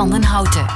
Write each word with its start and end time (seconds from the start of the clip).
van 0.00 0.10
den 0.10 0.24
Houten. 0.24 0.66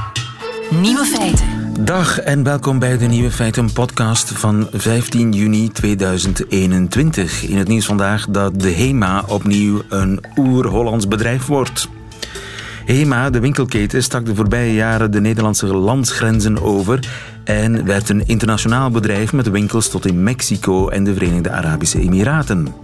Nieuwe 0.80 1.04
feiten. 1.04 1.46
Dag 1.84 2.18
en 2.18 2.42
welkom 2.42 2.78
bij 2.78 2.98
de 2.98 3.06
Nieuwe 3.06 3.30
Feiten 3.30 3.72
podcast 3.72 4.30
van 4.30 4.68
15 4.72 5.32
juni 5.32 5.70
2021. 5.72 7.42
In 7.42 7.56
het 7.56 7.68
nieuws 7.68 7.86
vandaag 7.86 8.26
dat 8.28 8.60
de 8.60 8.70
HEMA 8.70 9.24
opnieuw 9.28 9.82
een 9.88 10.20
oer-Hollands 10.36 11.08
bedrijf 11.08 11.46
wordt. 11.46 11.88
HEMA, 12.84 13.30
de 13.30 13.40
winkelketen, 13.40 14.02
stak 14.02 14.26
de 14.26 14.34
voorbije 14.34 14.74
jaren 14.74 15.10
de 15.10 15.20
Nederlandse 15.20 15.66
landsgrenzen 15.66 16.62
over 16.62 17.08
en 17.44 17.84
werd 17.84 18.08
een 18.08 18.26
internationaal 18.26 18.90
bedrijf 18.90 19.32
met 19.32 19.50
winkels 19.50 19.88
tot 19.88 20.06
in 20.06 20.22
Mexico 20.22 20.88
en 20.88 21.04
de 21.04 21.14
Verenigde 21.14 21.50
Arabische 21.50 22.00
Emiraten. 22.00 22.74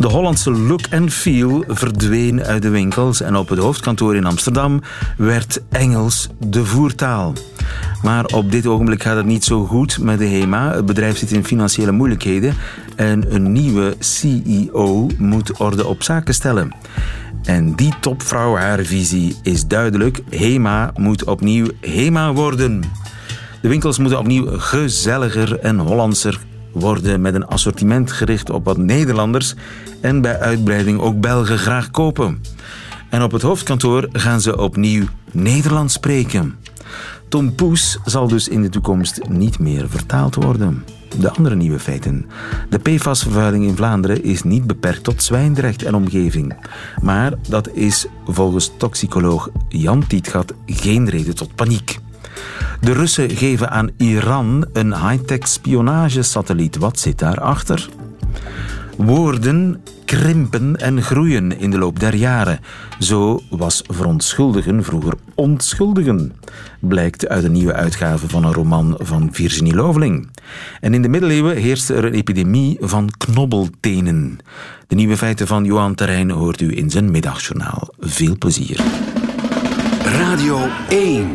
De 0.00 0.08
Hollandse 0.08 0.50
look 0.50 0.86
en 0.90 1.10
feel 1.10 1.64
verdween 1.68 2.42
uit 2.42 2.62
de 2.62 2.68
winkels 2.68 3.20
en 3.20 3.36
op 3.36 3.48
het 3.48 3.58
hoofdkantoor 3.58 4.16
in 4.16 4.26
Amsterdam 4.26 4.82
werd 5.16 5.60
Engels 5.68 6.28
de 6.38 6.64
voertaal. 6.64 7.32
Maar 8.02 8.24
op 8.24 8.50
dit 8.50 8.66
ogenblik 8.66 9.02
gaat 9.02 9.16
het 9.16 9.26
niet 9.26 9.44
zo 9.44 9.64
goed 9.64 9.98
met 9.98 10.18
de 10.18 10.26
HEMA. 10.26 10.74
Het 10.74 10.86
bedrijf 10.86 11.18
zit 11.18 11.32
in 11.32 11.44
financiële 11.44 11.92
moeilijkheden 11.92 12.54
en 12.96 13.34
een 13.34 13.52
nieuwe 13.52 13.96
CEO 13.98 15.06
moet 15.18 15.58
orde 15.58 15.86
op 15.86 16.02
zaken 16.02 16.34
stellen. 16.34 16.74
En 17.42 17.74
die 17.74 17.92
topvrouw, 18.00 18.56
haar 18.56 18.84
visie 18.84 19.36
is 19.42 19.66
duidelijk. 19.66 20.20
HEMA 20.30 20.92
moet 20.96 21.24
opnieuw 21.24 21.66
HEMA 21.80 22.32
worden. 22.32 22.82
De 23.60 23.68
winkels 23.68 23.98
moeten 23.98 24.18
opnieuw 24.18 24.58
gezelliger 24.58 25.58
en 25.58 25.78
Hollandser 25.78 26.40
worden 26.72 27.20
met 27.20 27.34
een 27.34 27.46
assortiment 27.46 28.12
gericht 28.12 28.50
op 28.50 28.64
wat 28.64 28.76
Nederlanders 28.76 29.54
en 30.00 30.20
bij 30.20 30.38
uitbreiding 30.38 31.00
ook 31.00 31.20
Belgen 31.20 31.58
graag 31.58 31.90
kopen. 31.90 32.40
En 33.08 33.22
op 33.22 33.32
het 33.32 33.42
hoofdkantoor 33.42 34.08
gaan 34.12 34.40
ze 34.40 34.58
opnieuw 34.58 35.04
Nederlands 35.32 35.94
spreken. 35.94 36.54
Tom 37.28 37.54
Poes 37.54 37.98
zal 38.04 38.28
dus 38.28 38.48
in 38.48 38.62
de 38.62 38.68
toekomst 38.68 39.28
niet 39.28 39.58
meer 39.58 39.88
vertaald 39.88 40.34
worden. 40.34 40.84
De 41.18 41.30
andere 41.30 41.54
nieuwe 41.54 41.78
feiten. 41.78 42.26
De 42.68 42.78
PFAS-vervuiling 42.78 43.64
in 43.64 43.76
Vlaanderen 43.76 44.24
is 44.24 44.42
niet 44.42 44.66
beperkt 44.66 45.04
tot 45.04 45.22
Zwijndrecht 45.22 45.82
en 45.82 45.94
omgeving. 45.94 46.56
Maar 47.02 47.32
dat 47.48 47.68
is 47.72 48.06
volgens 48.26 48.72
toxicoloog 48.76 49.50
Jan 49.68 50.06
Tietgat 50.06 50.54
geen 50.66 51.08
reden 51.08 51.34
tot 51.34 51.54
paniek. 51.54 51.98
De 52.80 52.92
Russen 52.92 53.30
geven 53.30 53.70
aan 53.70 53.90
Iran 53.96 54.66
een 54.72 55.08
high-tech 55.08 55.48
spionagesatelliet. 55.48 56.76
Wat 56.76 56.98
zit 56.98 57.18
daarachter? 57.18 57.88
Woorden 58.96 59.82
krimpen 60.04 60.76
en 60.76 61.02
groeien 61.02 61.58
in 61.58 61.70
de 61.70 61.78
loop 61.78 62.00
der 62.00 62.14
jaren. 62.14 62.60
Zo 62.98 63.42
was 63.50 63.82
verontschuldigen 63.86 64.84
vroeger 64.84 65.14
ontschuldigen, 65.34 66.32
blijkt 66.78 67.28
uit 67.28 67.44
een 67.44 67.52
nieuwe 67.52 67.72
uitgave 67.72 68.28
van 68.28 68.44
een 68.44 68.52
roman 68.52 68.94
van 68.98 69.28
Virginie 69.32 69.74
Loveling. 69.74 70.28
En 70.80 70.94
in 70.94 71.02
de 71.02 71.08
middeleeuwen 71.08 71.56
heerste 71.56 71.94
er 71.94 72.04
een 72.04 72.14
epidemie 72.14 72.76
van 72.80 73.10
knobbeltenen. 73.18 74.38
De 74.86 74.94
nieuwe 74.94 75.16
feiten 75.16 75.46
van 75.46 75.64
Johan 75.64 75.94
Terrein 75.94 76.30
hoort 76.30 76.60
u 76.60 76.76
in 76.76 76.90
zijn 76.90 77.10
middagjournaal. 77.10 77.88
Veel 77.98 78.38
plezier. 78.38 78.80
Radio 80.04 80.66
1 80.88 81.28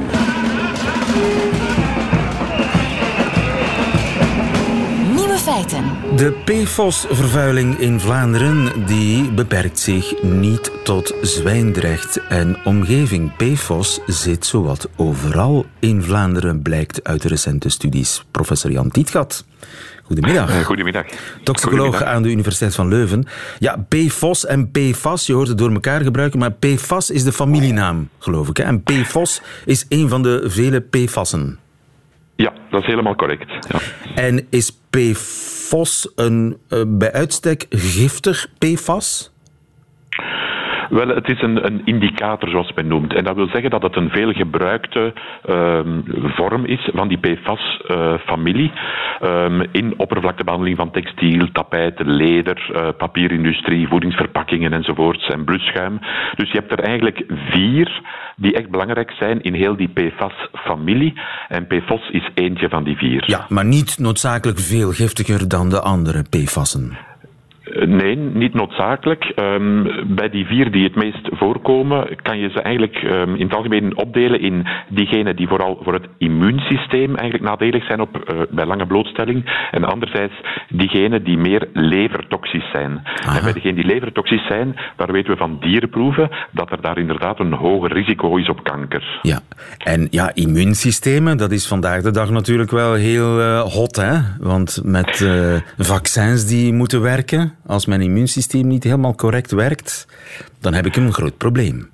De 6.15 6.31
PFOS-vervuiling 6.45 7.77
in 7.77 7.99
Vlaanderen 7.99 8.85
die 8.85 9.31
beperkt 9.31 9.79
zich 9.79 10.23
niet 10.23 10.71
tot 10.83 11.13
Zwijndrecht 11.21 12.27
en 12.27 12.57
omgeving. 12.63 13.35
PFOS 13.35 13.99
zit 14.05 14.45
zowat 14.45 14.89
overal 14.95 15.65
in 15.79 16.03
Vlaanderen, 16.03 16.61
blijkt 16.61 17.03
uit 17.03 17.23
recente 17.23 17.69
studies. 17.69 18.25
Professor 18.31 18.71
Jan 18.71 18.91
Tietgat. 18.91 19.45
Goedemiddag. 20.05 20.49
Uh, 20.49 20.65
goedemiddag. 20.65 21.05
Toxicoloog 21.43 22.03
aan 22.03 22.23
de 22.23 22.29
Universiteit 22.29 22.75
van 22.75 22.87
Leuven. 22.87 23.25
Ja, 23.59 23.85
PFOS 23.89 24.45
en 24.45 24.71
PFAS, 24.71 25.25
je 25.25 25.33
hoort 25.33 25.47
het 25.47 25.57
door 25.57 25.71
elkaar 25.71 26.01
gebruiken, 26.01 26.39
maar 26.39 26.51
PFAS 26.51 27.09
is 27.09 27.23
de 27.23 27.31
familienaam, 27.31 28.09
geloof 28.19 28.49
ik. 28.49 28.57
Hè? 28.57 28.63
En 28.63 28.83
PFOS 28.83 29.41
is 29.65 29.85
een 29.89 30.09
van 30.09 30.23
de 30.23 30.43
vele 30.45 30.81
PFAS'en. 30.81 31.59
Ja, 32.35 32.53
dat 32.69 32.81
is 32.81 32.87
helemaal 32.87 33.15
correct. 33.15 33.67
Ja. 33.67 33.79
En 34.15 34.47
is 34.49 34.79
PFOS 34.89 36.11
een 36.15 36.57
uh, 36.69 36.83
bij 36.87 37.11
uitstek 37.11 37.65
giftig 37.69 38.47
PFAS? 38.57 39.34
Wel, 40.95 41.07
het 41.07 41.29
is 41.29 41.41
een, 41.41 41.65
een, 41.65 41.81
indicator, 41.85 42.49
zoals 42.49 42.73
men 42.73 42.87
noemt. 42.87 43.13
En 43.13 43.23
dat 43.23 43.35
wil 43.35 43.47
zeggen 43.47 43.69
dat 43.69 43.81
het 43.81 43.95
een 43.95 44.09
veelgebruikte 44.09 45.13
um, 45.49 46.03
vorm 46.35 46.65
is 46.65 46.89
van 46.93 47.07
die 47.07 47.17
PFAS-familie 47.17 48.71
uh, 49.21 49.43
um, 49.43 49.61
in 49.71 49.93
oppervlaktebehandeling 49.97 50.77
van 50.77 50.91
textiel, 50.91 51.51
tapijten, 51.51 52.09
leder, 52.09 52.69
uh, 52.71 52.87
papierindustrie, 52.97 53.87
voedingsverpakkingen 53.87 54.73
enzovoorts 54.73 55.27
en 55.27 55.43
blusschuim. 55.43 55.99
Dus 56.35 56.51
je 56.51 56.57
hebt 56.57 56.71
er 56.71 56.79
eigenlijk 56.79 57.23
vier 57.27 58.01
die 58.35 58.53
echt 58.53 58.69
belangrijk 58.69 59.11
zijn 59.11 59.41
in 59.41 59.53
heel 59.53 59.75
die 59.75 59.89
PFAS-familie. 59.89 61.13
En 61.47 61.67
PFOS 61.67 62.09
is 62.09 62.29
eentje 62.33 62.69
van 62.69 62.83
die 62.83 62.97
vier. 62.97 63.23
Ja, 63.25 63.45
maar 63.49 63.65
niet 63.65 63.99
noodzakelijk 63.99 64.59
veel 64.59 64.91
giftiger 64.91 65.47
dan 65.47 65.69
de 65.69 65.81
andere 65.81 66.23
PFAS'en. 66.29 67.14
Nee, 67.79 68.15
niet 68.15 68.53
noodzakelijk. 68.53 69.31
Um, 69.35 69.87
bij 70.15 70.29
die 70.29 70.45
vier 70.45 70.71
die 70.71 70.83
het 70.83 70.95
meest 70.95 71.29
voorkomen, 71.31 72.15
kan 72.21 72.37
je 72.37 72.49
ze 72.49 72.61
eigenlijk 72.61 73.03
um, 73.03 73.35
in 73.35 73.45
het 73.45 73.55
algemeen 73.55 73.97
opdelen 73.97 74.39
in 74.39 74.67
diegenen 74.89 75.35
die 75.35 75.47
vooral 75.47 75.79
voor 75.83 75.93
het 75.93 76.07
immuunsysteem 76.17 77.15
eigenlijk 77.15 77.49
nadelig 77.49 77.85
zijn 77.85 77.99
op, 77.99 78.33
uh, 78.33 78.41
bij 78.49 78.65
lange 78.65 78.85
blootstelling. 78.85 79.67
En 79.71 79.83
anderzijds 79.83 80.33
diegenen 80.69 81.23
die 81.23 81.37
meer 81.37 81.67
levertoxisch 81.73 82.69
zijn. 82.71 83.01
Aha. 83.03 83.37
En 83.37 83.43
bij 83.43 83.53
degenen 83.53 83.75
die 83.75 83.85
levertoxisch 83.85 84.47
zijn, 84.47 84.75
daar 84.95 85.11
weten 85.11 85.31
we 85.31 85.37
van 85.37 85.57
dierenproeven 85.59 86.29
dat 86.51 86.71
er 86.71 86.81
daar 86.81 86.97
inderdaad 86.97 87.39
een 87.39 87.53
hoger 87.53 87.93
risico 87.93 88.37
is 88.37 88.49
op 88.49 88.63
kanker. 88.63 89.19
Ja, 89.21 89.39
en 89.77 90.07
ja, 90.09 90.31
immuunsystemen, 90.33 91.37
dat 91.37 91.51
is 91.51 91.67
vandaag 91.67 92.01
de 92.01 92.11
dag 92.11 92.29
natuurlijk 92.29 92.71
wel 92.71 92.93
heel 92.93 93.39
uh, 93.39 93.61
hot, 93.61 93.95
hè? 93.95 94.13
Want 94.39 94.81
met 94.83 95.19
uh, 95.19 95.55
vaccins 95.77 96.47
die 96.47 96.73
moeten 96.73 97.01
werken 97.01 97.53
als 97.65 97.85
mijn 97.85 98.01
immuunsysteem 98.01 98.67
niet 98.67 98.83
helemaal 98.83 99.15
correct 99.15 99.51
werkt, 99.51 100.07
dan 100.59 100.73
heb 100.73 100.85
ik 100.85 100.95
een 100.95 101.13
groot 101.13 101.37
probleem. 101.37 101.89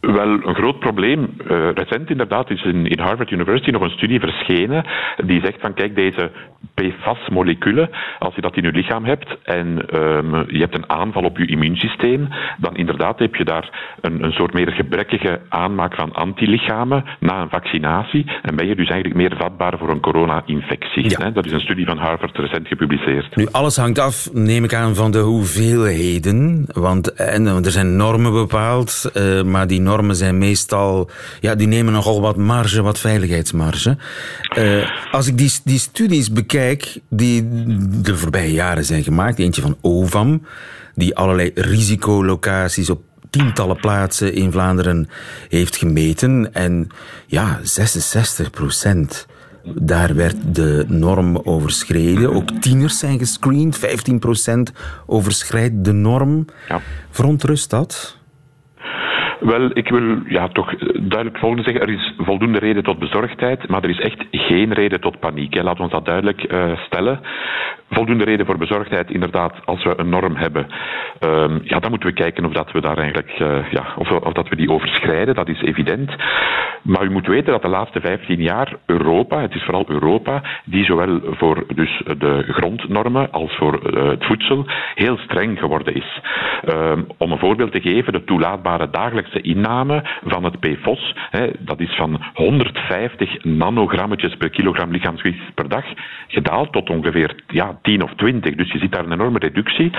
Wel, 0.00 0.28
een 0.28 0.54
groot 0.54 0.78
probleem. 0.78 1.18
Uh, 1.50 1.70
recent 1.74 2.10
inderdaad 2.10 2.50
is 2.50 2.64
in, 2.64 2.86
in, 2.86 2.98
Harvard 2.98 3.30
University 3.30 3.70
nog 3.70 3.82
een 3.82 3.90
studie 3.90 4.20
verschenen 4.20 4.84
die 5.24 5.40
zegt 5.44 5.60
van 5.60 5.74
kijk, 5.74 5.94
deze 5.94 6.30
PFAS-moleculen, 6.74 7.90
als 8.18 8.34
je 8.34 8.40
dat 8.40 8.56
in 8.56 8.62
je 8.62 8.70
lichaam 8.70 9.04
hebt 9.04 9.36
en 9.42 9.66
um, 9.94 10.44
je 10.48 10.58
hebt 10.58 10.74
een 10.74 10.90
aanval 10.90 11.22
op 11.22 11.38
je 11.38 11.46
immuunsysteem, 11.46 12.28
dan 12.58 12.76
inderdaad 12.76 13.18
heb 13.18 13.34
je 13.34 13.44
daar 13.44 13.96
een, 14.00 14.24
een 14.24 14.32
soort 14.32 14.52
meer 14.52 14.72
gebrekkige 14.72 15.40
aanmaak 15.48 15.94
van 15.94 16.12
antilichamen 16.12 17.04
na 17.18 17.42
een 17.42 17.50
vaccinatie 17.50 18.26
en 18.42 18.56
ben 18.56 18.66
je 18.66 18.76
dus 18.76 18.88
eigenlijk 18.88 19.20
meer 19.20 19.36
vatbaar 19.36 19.78
voor 19.78 19.90
een 19.90 20.00
corona-infectie. 20.00 21.10
Ja. 21.10 21.30
Dat 21.30 21.46
is 21.46 21.52
een 21.52 21.60
studie 21.60 21.86
van 21.86 21.98
Harvard 21.98 22.36
recent 22.36 22.68
gepubliceerd. 22.68 23.36
Nu, 23.36 23.46
alles 23.50 23.76
hangt 23.76 23.98
af, 23.98 24.28
neem 24.32 24.64
ik 24.64 24.74
aan, 24.74 24.94
van 24.94 25.10
de 25.10 25.18
hoeveelheden, 25.18 26.66
want 26.72 27.14
en, 27.14 27.46
er 27.46 27.70
zijn 27.70 27.96
normen 27.96 28.32
bepaald, 28.32 29.10
uh, 29.16 29.42
maar 29.42 29.66
die 29.66 29.80
normen 29.80 29.89
zijn 30.10 30.38
meestal, 30.38 31.10
ja, 31.40 31.54
die 31.54 31.66
nemen 31.66 31.92
nogal 31.92 32.20
wat 32.20 32.36
marge, 32.36 32.82
wat 32.82 32.98
veiligheidsmarge. 32.98 33.96
Uh, 34.58 34.90
als 35.12 35.26
ik 35.26 35.38
die, 35.38 35.52
die 35.64 35.78
studies 35.78 36.32
bekijk 36.32 36.98
die 37.08 37.48
de 38.02 38.16
voorbije 38.16 38.52
jaren 38.52 38.84
zijn 38.84 39.02
gemaakt, 39.02 39.38
eentje 39.38 39.62
van 39.62 39.76
OVAM, 39.80 40.46
die 40.94 41.16
allerlei 41.16 41.50
risicolocaties 41.54 42.90
op 42.90 43.02
tientallen 43.30 43.76
plaatsen 43.76 44.34
in 44.34 44.52
Vlaanderen 44.52 45.08
heeft 45.48 45.76
gemeten. 45.76 46.54
En 46.54 46.88
ja, 47.26 47.60
66 47.62 48.50
procent. 48.50 49.26
Daar 49.64 50.14
werd 50.14 50.36
de 50.54 50.84
norm 50.88 51.36
overschreden. 51.36 52.34
Ook 52.34 52.50
tieners 52.60 52.98
zijn 52.98 53.18
gescreend. 53.18 53.78
15% 53.78 54.74
overschrijdt 55.06 55.84
de 55.84 55.92
norm. 55.92 56.44
Ja. 56.68 56.80
Verontrust 57.10 57.70
dat? 57.70 58.18
Wel, 59.40 59.70
ik 59.72 59.88
wil 59.88 60.18
ja, 60.26 60.48
toch 60.48 60.74
duidelijk 60.92 61.38
volgende 61.38 61.62
zeggen. 61.62 61.82
Er 61.82 61.94
is 61.94 62.14
voldoende 62.18 62.58
reden 62.58 62.82
tot 62.82 62.98
bezorgdheid, 62.98 63.68
maar 63.68 63.82
er 63.82 63.90
is 63.90 64.00
echt 64.00 64.24
geen 64.30 64.72
reden 64.72 65.00
tot 65.00 65.18
paniek. 65.20 65.54
Laten 65.54 65.76
we 65.76 65.82
ons 65.82 65.92
dat 65.92 66.04
duidelijk 66.04 66.52
uh, 66.52 66.78
stellen. 66.86 67.20
Voldoende 67.90 68.24
reden 68.24 68.46
voor 68.46 68.58
bezorgdheid, 68.58 69.10
inderdaad, 69.10 69.54
als 69.64 69.84
we 69.84 69.98
een 69.98 70.08
norm 70.08 70.36
hebben. 70.36 70.66
Um, 71.20 71.60
ja, 71.64 71.78
dan 71.78 71.90
moeten 71.90 72.08
we 72.08 72.14
kijken 72.14 72.44
of 72.44 72.52
dat 72.52 72.72
we 72.72 72.80
daar 72.80 72.98
eigenlijk, 72.98 73.38
uh, 73.38 73.70
ja, 73.70 73.84
of, 73.96 74.10
of 74.10 74.32
dat 74.32 74.48
we 74.48 74.56
die 74.56 74.70
overschrijden. 74.70 75.34
Dat 75.34 75.48
is 75.48 75.62
evident. 75.62 76.14
Maar 76.82 77.04
u 77.04 77.10
moet 77.10 77.26
weten 77.26 77.52
dat 77.52 77.62
de 77.62 77.68
laatste 77.68 78.00
15 78.00 78.42
jaar 78.42 78.76
Europa, 78.86 79.40
het 79.40 79.54
is 79.54 79.62
vooral 79.62 79.84
Europa, 79.88 80.42
die 80.64 80.84
zowel 80.84 81.20
voor 81.24 81.64
dus 81.74 82.02
de 82.18 82.44
grondnormen 82.48 83.30
als 83.30 83.56
voor 83.56 83.80
uh, 83.94 84.08
het 84.08 84.24
voedsel 84.24 84.66
heel 84.94 85.16
streng 85.16 85.58
geworden 85.58 85.94
is. 85.94 86.20
Um, 86.68 87.06
om 87.16 87.32
een 87.32 87.38
voorbeeld 87.38 87.72
te 87.72 87.80
geven, 87.80 88.12
de 88.12 88.24
toelaatbare 88.24 88.90
dagelijkse 88.90 89.29
diverse 89.30 89.48
inname 89.48 90.02
van 90.24 90.44
het 90.44 90.60
PFOS. 90.60 91.14
Hè, 91.30 91.50
dat 91.58 91.80
is 91.80 91.94
van 91.96 92.20
150 92.34 93.44
nanogrammetjes 93.44 94.36
per 94.36 94.50
kilogram 94.50 94.90
lichaamsgewicht 94.90 95.54
per 95.54 95.68
dag 95.68 95.84
gedaald 96.28 96.72
tot 96.72 96.90
ongeveer 96.90 97.34
ja, 97.46 97.78
10 97.82 98.02
of 98.02 98.14
20. 98.16 98.54
Dus 98.54 98.72
je 98.72 98.78
ziet 98.78 98.92
daar 98.92 99.04
een 99.04 99.12
enorme 99.12 99.38
reductie. 99.38 99.90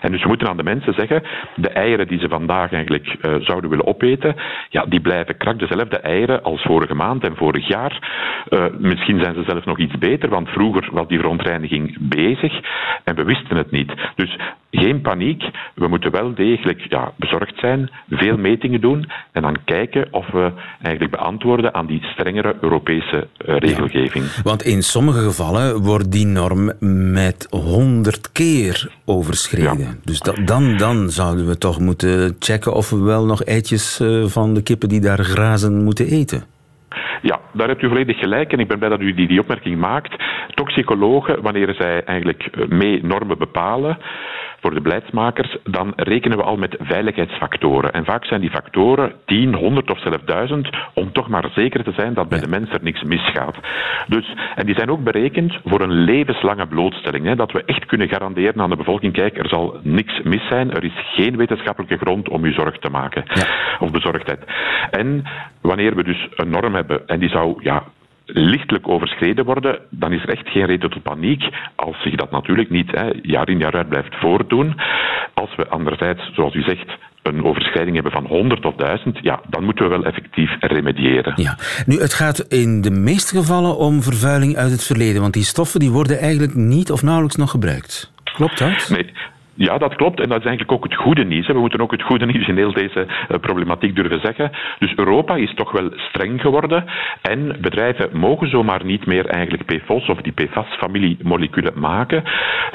En 0.00 0.12
dus 0.12 0.22
we 0.22 0.28
moeten 0.28 0.48
aan 0.48 0.56
de 0.56 0.62
mensen 0.62 0.94
zeggen, 0.94 1.22
de 1.54 1.68
eieren 1.68 2.08
die 2.08 2.18
ze 2.18 2.28
vandaag 2.28 2.72
eigenlijk 2.72 3.06
uh, 3.06 3.34
zouden 3.40 3.70
willen 3.70 3.86
opeten, 3.86 4.36
ja, 4.68 4.84
die 4.84 5.00
blijven 5.00 5.36
krak 5.36 5.58
dezelfde 5.58 5.98
eieren 5.98 6.42
als 6.42 6.62
vorige 6.62 6.94
maand 6.94 7.24
en 7.24 7.36
vorig 7.36 7.68
jaar. 7.68 8.08
Uh, 8.48 8.64
misschien 8.78 9.22
zijn 9.22 9.34
ze 9.34 9.42
zelfs 9.46 9.66
nog 9.66 9.78
iets 9.78 9.98
beter, 9.98 10.28
want 10.28 10.48
vroeger 10.48 10.88
was 10.92 11.08
die 11.08 11.18
verontreiniging 11.18 11.96
bezig 12.00 12.60
en 13.04 13.14
we 13.14 13.24
wisten 13.24 13.56
het 13.56 13.70
niet. 13.70 13.92
Dus 14.14 14.36
geen 14.70 15.00
paniek. 15.00 15.42
We 15.74 15.88
moeten 15.88 16.10
wel 16.10 16.34
degelijk 16.34 16.86
ja, 16.88 17.12
bezorgd 17.16 17.58
zijn, 17.58 17.90
veel 18.10 18.36
metingen 18.36 18.80
doen 18.80 19.10
en 19.32 19.42
dan 19.42 19.56
kijken 19.64 20.08
of 20.10 20.30
we 20.30 20.52
eigenlijk 20.82 21.16
beantwoorden 21.16 21.74
aan 21.74 21.86
die 21.86 22.02
strengere 22.02 22.56
Europese 22.60 23.28
uh, 23.46 23.56
regelgeving. 23.56 24.24
want 24.42 24.62
in 24.62 24.82
sommige 24.82 25.20
gevallen 25.20 25.82
wordt 25.82 26.12
die 26.12 26.26
norm 26.26 26.72
met 27.12 27.46
honderd 27.50 28.32
keer 28.32 28.90
overschreden. 29.04 30.00
Dus 30.04 30.20
dat, 30.20 30.40
dan, 30.44 30.76
dan 30.76 31.10
zouden 31.10 31.46
we 31.46 31.58
toch 31.58 31.80
moeten 31.80 32.36
checken 32.38 32.74
of 32.74 32.90
we 32.90 32.98
wel 32.98 33.24
nog 33.26 33.42
eitjes 33.42 34.00
uh, 34.00 34.24
van 34.24 34.54
de 34.54 34.62
kippen 34.62 34.88
die 34.88 35.00
daar 35.00 35.18
grazen 35.18 35.84
moeten 35.84 36.06
eten. 36.06 36.44
Ja, 37.22 37.40
daar 37.52 37.68
hebt 37.68 37.82
u 37.82 37.88
volledig 37.88 38.18
gelijk 38.18 38.52
en 38.52 38.58
ik 38.58 38.68
ben 38.68 38.78
blij 38.78 38.90
dat 38.90 39.00
u 39.00 39.14
die, 39.14 39.26
die 39.26 39.40
opmerking 39.40 39.78
maakt. 39.78 40.22
Toxicologen, 40.54 41.42
wanneer 41.42 41.74
zij 41.74 42.04
eigenlijk 42.04 42.42
eh, 42.42 42.68
mee 42.68 43.04
normen 43.04 43.38
bepalen, 43.38 43.98
voor 44.60 44.74
de 44.74 44.80
beleidsmakers, 44.80 45.56
dan 45.64 45.92
rekenen 45.96 46.36
we 46.36 46.42
al 46.42 46.56
met 46.56 46.76
veiligheidsfactoren. 46.78 47.92
En 47.92 48.04
vaak 48.04 48.24
zijn 48.24 48.40
die 48.40 48.50
factoren 48.50 49.12
10, 49.24 49.54
100 49.54 49.90
of 49.90 50.00
zelfs 50.00 50.24
1000 50.24 50.76
om 50.94 51.12
toch 51.12 51.28
maar 51.28 51.50
zeker 51.54 51.84
te 51.84 51.92
zijn 51.92 52.14
dat 52.14 52.28
bij 52.28 52.40
de 52.40 52.48
mens 52.48 52.70
er 52.70 52.82
niks 52.82 53.02
misgaat. 53.02 53.56
Dus, 54.06 54.34
en 54.54 54.66
die 54.66 54.74
zijn 54.74 54.90
ook 54.90 55.04
berekend 55.04 55.58
voor 55.64 55.80
een 55.80 55.92
levenslange 56.04 56.66
blootstelling. 56.66 57.24
Hè, 57.26 57.36
dat 57.36 57.52
we 57.52 57.64
echt 57.64 57.86
kunnen 57.86 58.08
garanderen 58.08 58.60
aan 58.60 58.70
de 58.70 58.76
bevolking, 58.76 59.12
kijk, 59.12 59.38
er 59.38 59.48
zal 59.48 59.78
niks 59.82 60.22
mis 60.22 60.46
zijn, 60.48 60.70
er 60.70 60.84
is 60.84 61.12
geen 61.14 61.36
wetenschappelijke 61.36 61.96
grond 61.96 62.28
om 62.28 62.44
u 62.44 62.52
zorg 62.52 62.78
te 62.78 62.90
maken. 62.90 63.24
Ja. 63.26 63.46
Of 63.78 63.90
bezorgdheid. 63.90 64.44
En 64.90 65.24
wanneer 65.60 65.94
we 65.94 66.04
dus 66.04 66.28
een 66.36 66.50
norm 66.50 66.74
hebben, 66.74 67.06
en 67.06 67.18
die 67.18 67.28
zou 67.28 67.62
ja, 67.62 67.82
lichtelijk 68.32 68.88
overschreden 68.88 69.44
worden, 69.44 69.78
dan 69.90 70.12
is 70.12 70.22
er 70.22 70.28
echt 70.28 70.48
geen 70.48 70.66
reden 70.66 70.90
tot 70.90 71.02
paniek 71.02 71.42
als 71.74 72.02
zich 72.02 72.14
dat 72.14 72.30
natuurlijk 72.30 72.70
niet 72.70 72.90
hè, 72.90 73.10
jaar 73.22 73.48
in 73.48 73.58
jaar 73.58 73.74
uit 73.74 73.88
blijft 73.88 74.14
voordoen. 74.14 74.80
Als 75.34 75.54
we 75.56 75.68
anderzijds, 75.68 76.30
zoals 76.34 76.54
u 76.54 76.62
zegt, 76.62 76.96
een 77.22 77.44
overschrijding 77.44 77.94
hebben 77.94 78.12
van 78.12 78.26
100 78.26 78.64
of 78.64 78.74
1000, 78.74 79.18
ja, 79.22 79.40
dan 79.48 79.64
moeten 79.64 79.84
we 79.84 79.90
wel 79.90 80.04
effectief 80.04 80.50
remediëren. 80.60 81.32
Ja. 81.36 81.56
Nu, 81.86 82.00
het 82.00 82.14
gaat 82.14 82.38
in 82.38 82.80
de 82.80 82.90
meeste 82.90 83.36
gevallen 83.36 83.76
om 83.76 84.02
vervuiling 84.02 84.56
uit 84.56 84.70
het 84.70 84.84
verleden, 84.84 85.20
want 85.20 85.32
die 85.32 85.44
stoffen 85.44 85.80
die 85.80 85.90
worden 85.90 86.18
eigenlijk 86.18 86.54
niet 86.54 86.90
of 86.90 87.02
nauwelijks 87.02 87.36
nog 87.36 87.50
gebruikt. 87.50 88.12
Klopt 88.24 88.58
dat? 88.58 88.88
Nee. 88.88 89.12
Ja, 89.58 89.78
dat 89.78 89.94
klopt. 89.94 90.20
En 90.20 90.28
dat 90.28 90.38
is 90.38 90.46
eigenlijk 90.46 90.72
ook 90.72 90.84
het 90.84 90.94
goede 90.94 91.24
nieuws. 91.24 91.46
We 91.46 91.58
moeten 91.58 91.80
ook 91.80 91.90
het 91.90 92.02
goede 92.02 92.26
nieuws 92.26 92.48
in 92.48 92.56
heel 92.56 92.72
deze 92.72 93.06
eh, 93.28 93.38
problematiek 93.40 93.96
durven 93.96 94.20
zeggen. 94.20 94.50
Dus 94.78 94.92
Europa 94.96 95.36
is 95.36 95.54
toch 95.54 95.72
wel 95.72 95.90
streng 95.96 96.40
geworden. 96.40 96.84
En 97.22 97.56
bedrijven 97.60 98.08
mogen 98.12 98.48
zomaar 98.48 98.84
niet 98.84 99.06
meer 99.06 99.26
eigenlijk 99.26 99.64
PFOS 99.64 100.08
of 100.08 100.20
die 100.20 100.32
PFAS-familiemoleculen 100.32 101.72
maken. 101.78 102.22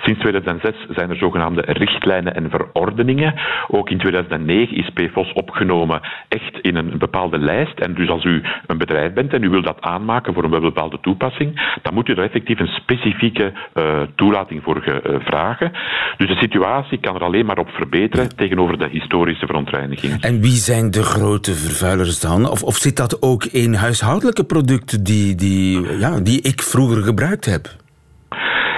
Sinds 0.01 0.19
2006 0.19 0.75
zijn 0.89 1.09
er 1.09 1.15
zogenaamde 1.15 1.63
richtlijnen 1.67 2.35
en 2.35 2.49
verordeningen. 2.49 3.33
Ook 3.67 3.89
in 3.89 3.97
2009 3.97 4.77
is 4.77 4.89
PFOS 4.89 5.33
opgenomen 5.33 6.01
echt 6.27 6.59
in 6.61 6.75
een 6.75 6.97
bepaalde 6.97 7.37
lijst. 7.37 7.79
En 7.79 7.93
dus 7.93 8.09
als 8.09 8.23
u 8.23 8.43
een 8.67 8.77
bedrijf 8.77 9.13
bent 9.13 9.33
en 9.33 9.43
u 9.43 9.49
wilt 9.49 9.65
dat 9.65 9.81
aanmaken 9.81 10.33
voor 10.33 10.43
een 10.43 10.61
bepaalde 10.61 10.99
toepassing, 11.01 11.77
dan 11.81 11.93
moet 11.93 12.09
u 12.09 12.13
er 12.13 12.23
effectief 12.23 12.59
een 12.59 12.67
specifieke 12.81 13.51
uh, 13.73 14.01
toelating 14.15 14.63
voor 14.63 14.83
uh, 14.87 14.95
vragen. 15.19 15.71
Dus 16.17 16.27
de 16.27 16.35
situatie 16.35 16.71
situatie 16.73 16.99
kan 16.99 17.15
er 17.15 17.23
alleen 17.23 17.45
maar 17.45 17.57
op 17.57 17.69
verbeteren 17.69 18.35
tegenover 18.35 18.77
de 18.77 18.87
historische 18.89 19.45
verontreiniging. 19.45 20.21
En 20.21 20.41
wie 20.41 20.51
zijn 20.51 20.91
de 20.91 21.03
grote 21.03 21.53
vervuilers 21.53 22.19
dan? 22.19 22.49
Of, 22.49 22.63
of 22.63 22.75
zit 22.75 22.97
dat 22.97 23.21
ook 23.21 23.43
in 23.43 23.73
huishoudelijke 23.73 24.43
producten 24.43 25.03
die, 25.03 25.35
die, 25.35 25.97
ja, 25.99 26.19
die 26.19 26.41
ik 26.41 26.61
vroeger 26.61 27.03
gebruikt 27.03 27.45
heb? 27.45 27.67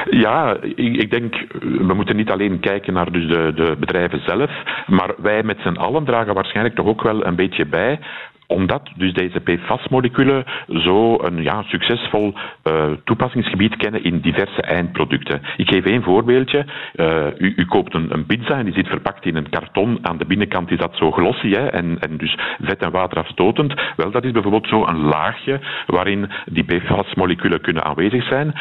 Ja, 0.10 0.58
ik, 0.62 0.96
ik, 0.96 1.12
denk, 1.12 1.36
we 1.60 1.94
moeten 1.94 2.16
niet 2.16 2.30
alleen 2.30 2.60
kijken 2.60 2.94
naar 2.94 3.12
dus 3.12 3.28
de, 3.28 3.52
de 3.56 3.76
bedrijven 3.80 4.22
zelf, 4.26 4.52
maar 4.88 5.14
wij 5.18 5.44
met 5.44 5.58
z'n 5.60 5.78
allen 5.78 6.06
dragen 6.06 6.34
waarschijnlijk 6.34 6.76
toch 6.76 6.88
ook 6.88 7.04
wel 7.04 7.26
een 7.26 7.36
beetje 7.36 7.66
bij 7.66 8.00
omdat 8.48 8.90
dus 8.96 9.14
deze 9.14 9.40
PFAS-moleculen 9.40 10.44
zo 10.68 11.18
een 11.22 11.44
ja, 11.44 11.64
succesvol 11.64 12.34
uh, 12.64 12.92
toepassingsgebied 13.04 13.76
kennen 13.76 14.04
in 14.04 14.20
diverse 14.20 14.62
eindproducten. 14.62 15.42
Ik 15.58 15.70
geef 15.70 15.86
één 15.86 16.04
voorbeeldje. 16.04 16.66
Uh, 16.96 17.26
u, 17.38 17.54
u, 17.56 17.66
koopt 17.66 17.94
een, 17.94 18.14
een, 18.14 18.26
pizza 18.26 18.58
en 18.58 18.66
die 18.66 18.74
zit 18.74 18.88
verpakt 18.88 19.26
in 19.26 19.36
een 19.36 19.50
karton. 19.50 20.00
Aan 20.02 20.18
de 20.18 20.26
binnenkant 20.26 20.72
is 20.72 20.80
dat 20.80 20.96
zo 20.96 21.12
glossy 21.12 21.50
hè, 21.50 21.68
en, 21.68 22.00
en 22.00 22.18
dus 22.18 22.38
vet 22.62 22.82
en 22.82 22.92
water 22.92 23.18
afstotend. 23.18 23.74
Wel, 23.96 24.12
dat 24.12 24.24
is 24.24 24.32
bijvoorbeeld 24.32 24.68
zo 24.68 24.86
een 24.86 25.02
laagje 25.04 25.60
waarin 25.88 26.32
die 26.46 26.64
PFAS-moleculen 26.64 27.62
kunnen 27.62 27.84
aanwezig 27.84 28.28
zijn. 28.28 28.54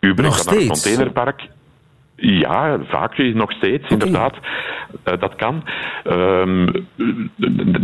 U 0.00 0.14
brengt 0.14 0.36
dat 0.36 0.54
naar 0.54 0.62
een 0.62 0.68
containerpark. 0.68 1.48
Ja, 2.20 2.78
vaak 2.88 3.18
nog 3.18 3.52
steeds, 3.52 3.88
inderdaad. 3.88 4.34
Uh, 5.08 5.14
dat 5.20 5.34
kan. 5.34 5.64
Uh, 6.06 6.66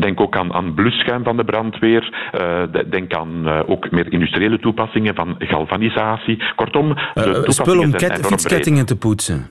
denk 0.00 0.20
ook 0.20 0.36
aan, 0.36 0.52
aan 0.52 0.74
blusschuim 0.74 1.24
van 1.24 1.36
de 1.36 1.44
brandweer. 1.44 2.30
Uh, 2.40 2.62
denk 2.90 3.14
aan 3.14 3.42
uh, 3.44 3.60
ook 3.66 3.90
meer 3.90 4.12
industriële 4.12 4.58
toepassingen 4.58 5.14
van 5.14 5.34
galvanisatie. 5.38 6.42
Kortom, 6.56 6.94
de 7.14 7.44
spul 7.46 7.78
om 7.78 7.92
fietskettingen 7.98 8.86
te 8.86 8.96
poetsen. 8.96 9.46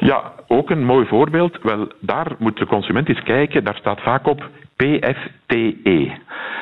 Ja, 0.00 0.32
ook 0.46 0.70
een 0.70 0.84
mooi 0.84 1.06
voorbeeld. 1.06 1.58
Wel, 1.62 1.92
daar 2.00 2.32
moet 2.38 2.58
de 2.58 2.66
consument 2.66 3.08
eens 3.08 3.22
kijken. 3.22 3.64
Daar 3.64 3.76
staat 3.76 4.00
vaak 4.00 4.26
op 4.26 4.50
PFTE. 4.76 6.12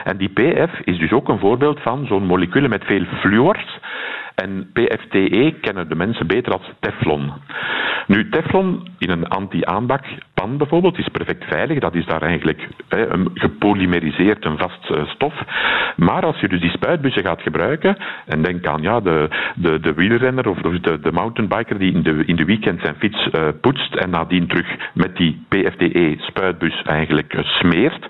En 0.05 0.17
die 0.17 0.29
PF 0.29 0.81
is 0.85 0.99
dus 0.99 1.13
ook 1.13 1.29
een 1.29 1.39
voorbeeld 1.39 1.81
van 1.81 2.07
zo'n 2.07 2.27
moleculen 2.27 2.71
met 2.71 2.85
veel 2.85 3.05
fluors 3.05 3.79
en 4.41 4.71
PFTE 4.73 5.55
kennen 5.61 5.89
de 5.89 5.95
mensen 5.95 6.27
beter 6.27 6.53
als 6.53 6.73
Teflon. 6.81 7.33
Nu, 8.07 8.29
Teflon 8.29 8.89
in 8.99 9.11
een 9.11 9.29
anti-aanbakpan 9.29 10.57
bijvoorbeeld 10.57 10.99
is 10.99 11.09
perfect 11.09 11.45
veilig. 11.45 11.79
Dat 11.79 11.95
is 11.95 12.07
daar 12.07 12.23
eigenlijk 12.23 12.69
hè, 12.89 13.13
een 13.13 13.31
gepolymeriseerd, 13.35 14.45
een 14.45 14.59
vast 14.59 14.91
uh, 14.91 15.09
stof. 15.09 15.35
Maar 15.97 16.25
als 16.25 16.41
je 16.41 16.49
dus 16.49 16.61
die 16.61 16.71
spuitbussen 16.71 17.23
gaat 17.23 17.43
gebruiken, 17.43 17.97
en 18.27 18.43
denk 18.43 18.67
aan 18.67 18.83
ja, 18.83 19.01
de, 19.01 19.29
de, 19.55 19.81
de 19.81 19.95
wielrenner 19.95 20.49
of 20.49 20.59
de, 20.59 21.01
de 21.01 21.13
mountainbiker 21.13 21.79
die 21.79 21.93
in 21.93 22.03
de, 22.03 22.23
in 22.27 22.37
de 22.37 22.45
weekend 22.45 22.81
zijn 22.81 22.95
fiets 22.99 23.29
uh, 23.33 23.49
poetst 23.61 23.95
en 23.95 24.11
nadien 24.11 24.47
terug 24.47 24.77
met 24.95 25.17
die 25.17 25.45
PFTE-spuitbus 25.49 26.83
eigenlijk 26.83 27.35
uh, 27.35 27.45
smeert, 27.45 28.07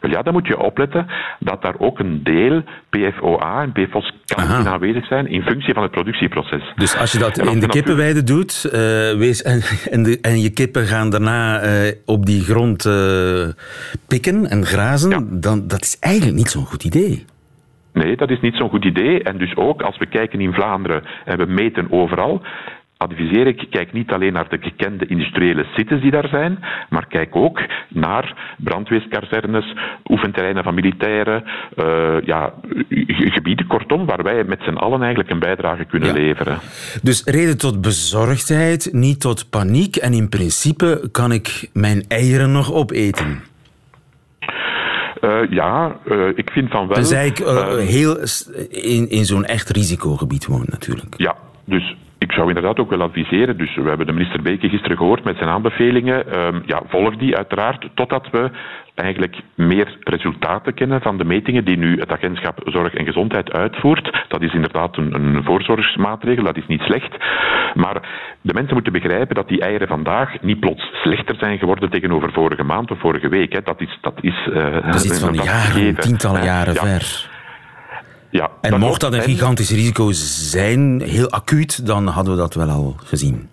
wel 0.00 0.10
ja, 0.10 0.22
dan 0.22 0.32
moet 0.32 0.46
je 0.46 0.58
opletten 0.58 1.06
dat 1.38 1.62
daar 1.62 1.74
ook 1.78 1.98
een 1.98 2.22
deel 2.22 2.62
PFOA 2.90 3.62
en 3.62 3.72
PFOS 3.72 4.12
kan 4.24 4.66
aanwezig 4.66 5.06
zijn 5.06 5.26
in 5.26 5.42
functie 5.42 5.73
van 5.74 5.82
het 5.82 5.92
productieproces. 5.92 6.72
Dus 6.76 6.96
als 6.96 7.12
je 7.12 7.18
dat 7.18 7.38
in 7.38 7.60
de 7.60 7.66
kippenweide 7.66 8.22
doet 8.22 8.62
uh, 8.66 8.72
wees, 9.18 9.42
en, 9.42 9.60
en, 9.94 10.02
de, 10.02 10.18
en, 10.20 10.40
je 10.40 10.50
kippen 10.50 10.84
gaan 10.86 11.10
daarna 11.10 11.64
uh, 11.64 11.92
op 12.06 12.26
die 12.26 12.40
grond 12.40 12.84
uh, 12.84 13.48
pikken 14.08 14.46
en 14.50 14.64
grazen, 14.64 15.10
ja. 15.10 15.20
dan 15.30 15.66
dat 15.66 15.82
is 15.82 15.98
eigenlijk 16.00 16.36
niet 16.36 16.50
zo'n 16.50 16.66
goed 16.66 16.84
idee. 16.84 17.24
Nee, 17.92 18.16
dat 18.16 18.30
is 18.30 18.40
niet 18.40 18.56
zo'n 18.56 18.68
goed 18.68 18.84
idee. 18.84 19.22
En 19.22 19.38
dus 19.38 19.56
ook 19.56 19.82
als 19.82 19.98
we 19.98 20.06
kijken 20.06 20.40
in 20.40 20.52
Vlaanderen 20.52 21.02
en 21.24 21.38
we 21.38 21.46
meten 21.46 21.86
overal, 21.90 22.42
adviseer 22.96 23.46
ik, 23.46 23.66
kijk 23.70 23.92
niet 23.92 24.10
alleen 24.10 24.32
naar 24.32 24.48
de 24.48 24.58
gekende 24.60 25.06
industriële 25.06 25.64
sites 25.74 26.00
die 26.00 26.10
daar 26.10 26.28
zijn, 26.28 26.58
maar 26.88 27.06
kijk 27.06 27.36
ook 27.36 27.60
naar 27.88 28.54
brandweerskazernes, 28.58 29.74
oefenterreinen 30.04 30.64
van 30.64 30.74
militairen, 30.74 31.44
uh, 31.76 32.16
ja, 32.24 32.52
gebieden, 33.18 33.66
kortom, 33.66 34.06
waar 34.06 34.22
wij 34.22 34.44
met 34.44 34.60
z'n 34.62 34.74
allen 34.74 35.00
eigenlijk 35.00 35.30
een 35.30 35.38
bijdrage 35.38 35.84
kunnen 35.84 36.08
ja. 36.08 36.14
leveren. 36.14 36.58
Dus 37.02 37.24
reden 37.24 37.58
tot 37.58 37.80
bezorgdheid, 37.80 38.88
niet 38.92 39.20
tot 39.20 39.50
paniek. 39.50 39.96
En 39.96 40.12
in 40.12 40.28
principe 40.28 41.08
kan 41.12 41.32
ik 41.32 41.68
mijn 41.72 42.04
eieren 42.08 42.52
nog 42.52 42.72
opeten. 42.72 43.42
Uh, 45.20 45.50
ja, 45.50 45.96
uh, 46.06 46.28
ik 46.34 46.50
vind 46.50 46.70
van 46.70 46.86
wel. 46.86 46.96
Tenzij 46.96 47.26
ik 47.26 47.38
heel 47.88 48.16
in, 48.70 49.10
in 49.10 49.24
zo'n 49.24 49.44
echt 49.44 49.70
risicogebied 49.70 50.46
woon, 50.46 50.64
natuurlijk. 50.66 51.14
Ja, 51.16 51.36
dus 51.64 51.96
ik 52.24 52.32
zou 52.32 52.48
inderdaad 52.48 52.78
ook 52.78 52.90
wel 52.90 53.02
adviseren, 53.02 53.56
dus 53.56 53.74
we 53.74 53.88
hebben 53.88 54.06
de 54.06 54.12
minister 54.12 54.42
Beke 54.42 54.68
gisteren 54.68 54.96
gehoord 54.96 55.24
met 55.24 55.36
zijn 55.36 55.50
aanbevelingen. 55.50 56.38
Um, 56.38 56.62
ja, 56.66 56.82
volg 56.88 57.16
die 57.16 57.36
uiteraard 57.36 57.88
totdat 57.94 58.28
we 58.30 58.50
eigenlijk 58.94 59.36
meer 59.54 59.96
resultaten 60.00 60.74
kennen 60.74 61.00
van 61.00 61.16
de 61.18 61.24
metingen 61.24 61.64
die 61.64 61.76
nu 61.76 61.98
het 61.98 62.12
agentschap 62.12 62.60
Zorg 62.64 62.94
en 62.94 63.04
Gezondheid 63.04 63.52
uitvoert. 63.52 64.24
Dat 64.28 64.42
is 64.42 64.54
inderdaad 64.54 64.96
een, 64.96 65.14
een 65.14 65.44
voorzorgsmaatregel, 65.44 66.44
dat 66.44 66.56
is 66.56 66.66
niet 66.66 66.80
slecht. 66.80 67.16
Maar 67.74 67.98
de 68.40 68.54
mensen 68.54 68.74
moeten 68.74 68.92
begrijpen 68.92 69.34
dat 69.34 69.48
die 69.48 69.60
eieren 69.60 69.88
vandaag 69.88 70.40
niet 70.40 70.60
plots 70.60 70.90
slechter 71.02 71.36
zijn 71.38 71.58
geworden 71.58 71.90
tegenover 71.90 72.32
vorige 72.32 72.64
maand 72.64 72.90
of 72.90 72.98
vorige 72.98 73.28
week. 73.28 73.52
Hè. 73.52 73.60
Dat 73.62 73.80
is, 73.80 73.98
dat 74.00 74.18
is, 74.20 74.48
uh, 74.50 74.72
dat 74.72 74.94
is 74.94 75.04
iets 75.04 75.20
van 75.20 75.34
jaren, 75.34 75.96
tientallen 75.96 76.44
jaren 76.44 76.74
ver. 76.74 77.33
Ja, 78.38 78.50
en 78.60 78.78
mocht 78.78 79.00
dat 79.00 79.12
een 79.12 79.22
gigantisch 79.22 79.70
risico 79.70 80.08
zijn, 80.12 81.02
heel 81.02 81.30
acuut, 81.30 81.86
dan 81.86 82.06
hadden 82.06 82.34
we 82.34 82.40
dat 82.40 82.54
wel 82.54 82.68
al 82.68 82.94
gezien. 83.04 83.48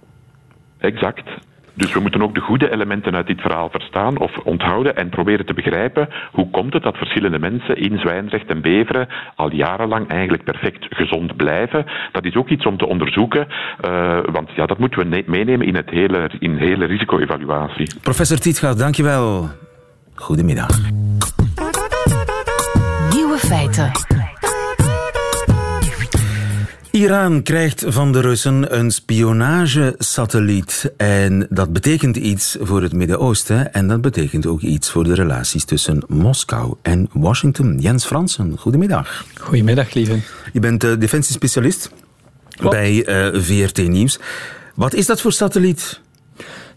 Exact. 0.77 1.29
Dus 1.73 1.93
we 1.93 2.00
moeten 2.00 2.21
ook 2.21 2.35
de 2.35 2.39
goede 2.41 2.71
elementen 2.71 3.15
uit 3.15 3.27
dit 3.27 3.41
verhaal 3.41 3.69
verstaan 3.69 4.19
of 4.19 4.38
onthouden 4.38 4.95
en 4.95 5.09
proberen 5.09 5.45
te 5.45 5.53
begrijpen 5.53 6.09
hoe 6.31 6.50
komt 6.50 6.73
het 6.73 6.83
dat 6.83 6.97
verschillende 6.97 7.39
mensen 7.39 7.77
in 7.77 8.00
Zwijndrecht 8.00 8.50
en 8.50 8.61
Beveren 8.61 9.07
al 9.35 9.51
jarenlang 9.51 10.07
eigenlijk 10.07 10.43
perfect 10.43 10.85
gezond 10.89 11.35
blijven. 11.35 11.85
Dat 12.11 12.25
is 12.25 12.35
ook 12.35 12.50
iets 12.50 12.65
om 12.65 12.77
te 12.77 12.88
onderzoeken, 12.88 13.47
uh, 13.85 14.19
want 14.31 14.50
ja, 14.55 14.65
dat 14.65 14.77
moeten 14.77 15.00
we 15.00 15.23
meenemen 15.25 15.67
in, 15.67 15.75
het 15.75 15.89
hele, 15.89 16.31
in 16.39 16.57
hele 16.57 16.85
risico-evaluatie. 16.85 17.88
Professor 18.01 18.38
Tietgaard, 18.38 18.77
dankjewel. 18.77 19.50
Goedemiddag. 20.15 20.79
Nieuwe 23.09 23.38
feiten. 23.38 24.10
Iran 26.91 27.43
krijgt 27.43 27.83
van 27.88 28.12
de 28.12 28.21
Russen 28.21 28.77
een 28.77 28.91
spionagesatelliet. 28.91 30.93
En 30.98 31.48
dat 31.50 31.74
betekent 31.74 32.15
iets 32.15 32.57
voor 32.62 32.81
het 32.81 32.93
Midden-Oosten. 32.93 33.74
En 33.74 33.88
dat 33.88 34.01
betekent 34.01 34.45
ook 34.45 34.62
iets 34.62 34.89
voor 34.89 35.03
de 35.03 35.13
relaties 35.13 35.65
tussen 35.65 36.03
Moskou 36.07 36.75
en 36.81 37.10
Washington. 37.13 37.77
Jens 37.79 38.05
Fransen, 38.05 38.57
goedemiddag. 38.57 39.25
Goedemiddag, 39.39 39.93
lieve. 39.93 40.19
Je 40.53 40.60
bent 40.60 40.83
uh, 40.83 41.00
defensiespecialist 41.00 41.91
bij 42.69 43.07
uh, 43.07 43.27
eh, 43.27 43.41
VRT 43.41 43.88
Nieuws. 43.88 44.19
Wat 44.75 44.93
is 44.93 45.05
dat 45.05 45.21
voor 45.21 45.31
satelliet? 45.31 46.01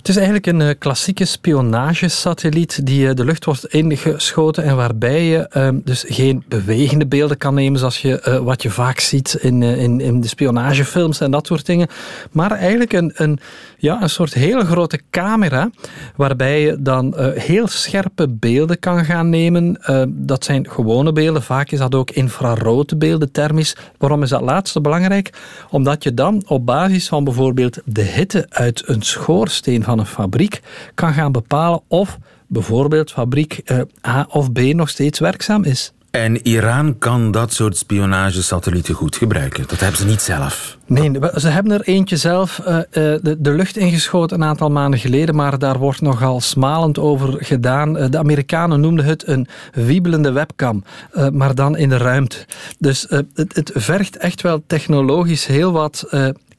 Het 0.05 0.17
is 0.17 0.23
eigenlijk 0.23 0.47
een 0.47 0.61
uh, 0.61 0.71
klassieke 0.79 1.25
spionagesatelliet 1.25 2.87
die 2.87 3.07
uh, 3.07 3.15
de 3.15 3.25
lucht 3.25 3.45
wordt 3.45 3.65
ingeschoten 3.67 4.65
en 4.65 4.77
waarbij 4.77 5.25
je 5.25 5.51
uh, 5.57 5.69
dus 5.85 6.05
geen 6.09 6.45
bewegende 6.49 7.07
beelden 7.07 7.37
kan 7.37 7.55
nemen 7.55 7.79
zoals 7.79 8.03
je, 8.03 8.21
eh, 8.21 8.39
wat 8.39 8.63
je 8.63 8.71
vaak 8.71 9.01
ziet 9.01 9.35
in, 9.35 9.63
in, 9.63 10.01
in 10.01 10.21
de 10.21 10.29
spionagefilms 10.29 11.21
en 11.21 11.31
dat 11.31 11.47
soort 11.47 11.67
dingen. 11.67 11.89
Maar 12.31 12.51
eigenlijk 12.51 12.93
een, 12.93 13.13
een, 13.15 13.39
ja, 13.79 14.03
een 14.03 14.11
soort 14.11 14.35
hele 14.35 14.65
grote 14.65 15.01
camera 15.11 15.71
waarbij 16.17 16.61
je 16.61 16.77
dan 16.83 17.15
heel 17.35 17.67
scherpe 17.67 18.29
beelden 18.29 18.79
kan 18.79 19.05
gaan 19.05 19.29
nemen. 19.29 19.79
dat 20.09 20.45
zijn 20.45 20.71
gewone 20.71 21.13
beelden, 21.13 21.43
vaak 21.43 21.71
is 21.71 21.79
dat 21.79 21.95
ook 21.95 22.11
infrarode 22.11 22.97
beelden, 22.97 23.33
thermisch. 23.33 23.77
Waarom 23.99 24.23
is 24.23 24.29
dat 24.29 24.41
laatste 24.41 24.81
belangrijk? 24.81 25.33
Omdat 25.71 26.03
je 26.03 26.15
dan 26.15 26.43
op 26.47 26.67
basis 26.67 27.09
van 27.09 27.25
bijvoorbeeld 27.25 27.79
de 27.85 28.03
hitte 28.03 28.47
uit 28.49 28.83
een 28.87 29.03
schoorsteen 29.03 29.83
van 29.83 29.93
een 29.99 30.07
fabriek 30.07 30.61
kan 30.95 31.13
gaan 31.13 31.33
bepalen 31.33 31.81
of 31.89 32.19
bijvoorbeeld 32.47 33.13
fabriek 33.13 33.61
eh, 33.65 33.81
A 34.07 34.27
of 34.29 34.53
B 34.53 34.59
nog 34.59 34.89
steeds 34.89 35.19
werkzaam 35.19 35.65
is. 35.65 35.93
En 36.15 36.47
Iran 36.47 36.99
kan 36.99 37.31
dat 37.31 37.53
soort 37.53 37.77
spionagesatellieten 37.77 38.95
goed 38.95 39.17
gebruiken. 39.17 39.65
Dat 39.67 39.81
hebben 39.81 39.99
ze 39.99 40.07
niet 40.07 40.23
zelf. 40.23 40.79
Nee, 40.87 41.11
ze 41.35 41.49
hebben 41.49 41.73
er 41.73 41.81
eentje 41.81 42.17
zelf 42.17 42.59
uh, 42.59 42.79
de, 42.91 43.37
de, 43.39 43.51
lucht 43.51 43.77
ingeschoten 43.77 44.41
een 44.41 44.49
aantal 44.49 44.71
maanden 44.71 45.01
geleden, 45.01 45.35
maar 45.35 45.59
daar 45.59 45.79
wordt 45.79 46.01
nogal 46.01 46.41
smalend 46.41 46.99
over 46.99 47.45
gedaan. 47.45 47.93
de 47.93 48.19
Amerikanen 48.19 48.81
noemden 48.81 49.05
het 49.05 49.27
een 49.29 49.47
wiebelende 49.73 50.33
webcam, 50.33 50.85
uh, 51.13 51.29
maar 51.29 51.55
dan 51.55 51.77
in 51.77 51.89
de 51.89 51.97
ruimte. 51.97 52.47
Dus 52.79 53.07
het, 53.09 53.27
het, 53.35 53.71
vergt 53.75 54.17
echt 54.17 54.41
wel 54.41 54.63
technologisch 54.67 55.47
heel 55.47 55.73
wat 55.73 56.07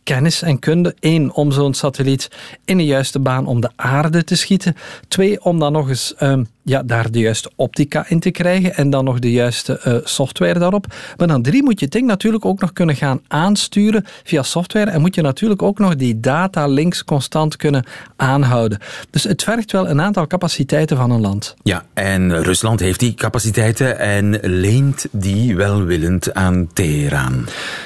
kennis 0.06 0.42
en 0.42 0.60
kunde. 0.60 0.96
Eén, 1.00 1.34
om 1.34 1.52
zo'n 1.52 1.74
satelliet 1.74 2.30
in 2.66 2.78
de 2.78 2.86
juiste 2.86 3.20
baan 3.20 3.46
om 3.46 3.62
de 3.62 3.70
aarde 3.76 4.24
te 4.24 4.36
schieten. 4.36 4.76
Twee, 5.08 5.44
om 5.44 5.60
dan 5.60 5.72
nog 5.72 5.90
eens 5.90 6.14
um, 6.20 6.48
ja, 6.66 6.84
daar 6.84 7.12
de 7.12 7.20
juiste 7.20 7.52
optica 7.56 8.06
in 8.08 8.20
te 8.20 8.32
krijgen 8.32 8.76
en 8.76 8.90
dan 8.90 9.04
nog 9.04 9.20
de 9.20 9.32
juiste 9.32 9.82
uh, 9.88 9.96
software 10.04 10.60
daarop. 10.60 10.86
Maar 11.18 11.28
dan 11.28 11.42
drie, 11.42 11.64
moet 11.64 11.80
je 11.80 11.86
het 11.86 11.94
ding 11.94 12.08
natuurlijk 12.08 12.46
ook 12.46 12.60
nog 12.60 12.74
kunnen 12.74 12.96
gaan 12.96 13.22
aansturen 13.28 14.06
via 14.24 14.44
software 14.44 14.92
en 14.92 15.02
moet 15.02 15.16
je 15.16 15.22
natuurlijk 15.22 15.62
ook 15.62 15.80
nog 15.80 15.96
die 15.96 16.20
data 16.20 16.68
links 16.68 17.04
constant 17.04 17.56
kunnen 17.56 17.86
aanhouden. 18.16 18.80
Dus 19.10 19.24
het 19.24 19.44
vergt 19.44 19.72
wel 19.72 19.90
een 19.90 20.02
aantal 20.02 20.28
capaciteiten 20.28 20.98
van 20.98 21.12
een 21.12 21.22
land. 21.22 21.56
Ja, 21.64 21.84
en 21.94 22.44
Rusland 22.44 22.80
heeft 22.80 23.00
die 23.00 23.14
capaciteiten 23.14 24.00
en 24.00 24.40
leent 24.42 25.08
die 25.12 25.56
welwillend 25.56 26.34
aan 26.34 26.68
Teheran. 26.74 27.46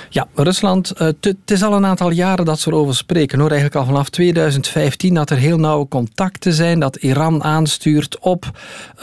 Ja, 0.09 0.27
Rusland, 0.33 0.93
uh, 0.93 1.07
het 1.19 1.37
is 1.45 1.63
al 1.63 1.73
een 1.73 1.85
aantal 1.85 2.11
jaren 2.11 2.45
dat 2.45 2.59
ze 2.59 2.69
erover 2.69 2.95
spreken. 2.95 3.39
Hoor. 3.39 3.49
Eigenlijk 3.49 3.79
al 3.79 3.85
vanaf 3.85 4.09
2015 4.09 5.13
dat 5.13 5.29
er 5.29 5.37
heel 5.37 5.57
nauwe 5.57 5.87
contacten 5.87 6.53
zijn, 6.53 6.79
dat 6.79 6.95
Iran 6.95 7.43
aanstuurt 7.43 8.19
op 8.19 8.51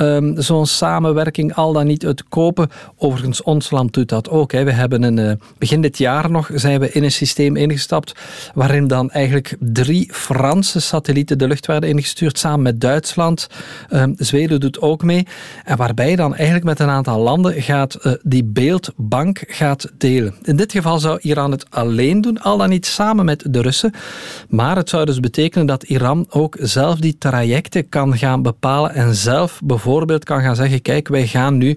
um, 0.01 0.35
zo'n 0.43 0.67
samenwerking, 0.67 1.55
al 1.55 1.73
dan 1.73 1.87
niet 1.87 2.03
het 2.03 2.25
kopen. 2.29 2.71
Overigens, 2.97 3.43
ons 3.43 3.71
land 3.71 3.93
doet 3.93 4.09
dat 4.09 4.29
ook. 4.29 4.53
Hè. 4.53 4.65
We 4.65 4.73
hebben 4.73 5.03
een, 5.03 5.17
uh, 5.17 5.33
begin 5.59 5.81
dit 5.81 5.99
jaar 5.99 6.31
nog 6.31 6.51
zijn 6.55 6.81
we 6.81 6.93
in 6.93 7.05
een 7.05 7.13
systeem 7.13 7.57
ingestapt 7.57 8.13
waarin 8.55 8.87
dan 8.87 9.11
eigenlijk 9.11 9.57
drie 9.59 10.09
Franse 10.13 10.81
satellieten 10.81 11.39
de 11.39 11.47
lucht 11.47 11.67
werden 11.67 11.89
ingestuurd 11.89 12.39
samen 12.39 12.63
met 12.63 12.81
Duitsland. 12.81 13.47
Um, 13.91 14.15
Zweden 14.19 14.61
doet 14.61 14.81
ook 14.81 15.03
mee. 15.03 15.27
En 15.65 15.77
waarbij 15.77 16.17
dan 16.17 16.35
eigenlijk 16.35 16.65
met 16.65 16.81
een 16.81 16.89
aantal 16.89 17.21
landen 17.21 17.63
gaat 17.63 17.99
uh, 18.03 18.13
die 18.23 18.45
beeldbank 18.45 19.45
gaat 19.47 19.91
delen. 19.99 20.35
In 20.43 20.57
dit 20.57 20.73
geval 20.73 20.99
zou 20.99 21.19
Iran 21.23 21.51
het 21.51 21.71
alleen 21.71 22.21
doen, 22.21 22.41
al 22.41 22.59
dan 22.59 22.69
niet 22.69 22.87
samen 22.87 23.25
met 23.25 23.45
de 23.51 23.61
Russen. 23.61 23.93
Maar 24.49 24.77
het 24.77 24.89
zou 24.89 25.05
dus 25.05 25.21
betekenen 25.21 25.67
dat 25.67 25.83
Iran 25.83 26.27
ook 26.29 26.57
zelf 26.61 26.99
die 26.99 27.19
trajecten 27.19 27.89
kan 27.89 28.19
gaan 28.19 28.43
bepalen 28.43 28.95
en 28.95 29.15
zelf 29.15 29.56
bijvoorbeeld 29.65 30.25
kan 30.25 30.41
gaan 30.41 30.57
zeggen: 30.57 30.83
kijk, 30.83 31.09
wij 31.09 31.27
gaan 31.27 31.57
nu 31.57 31.77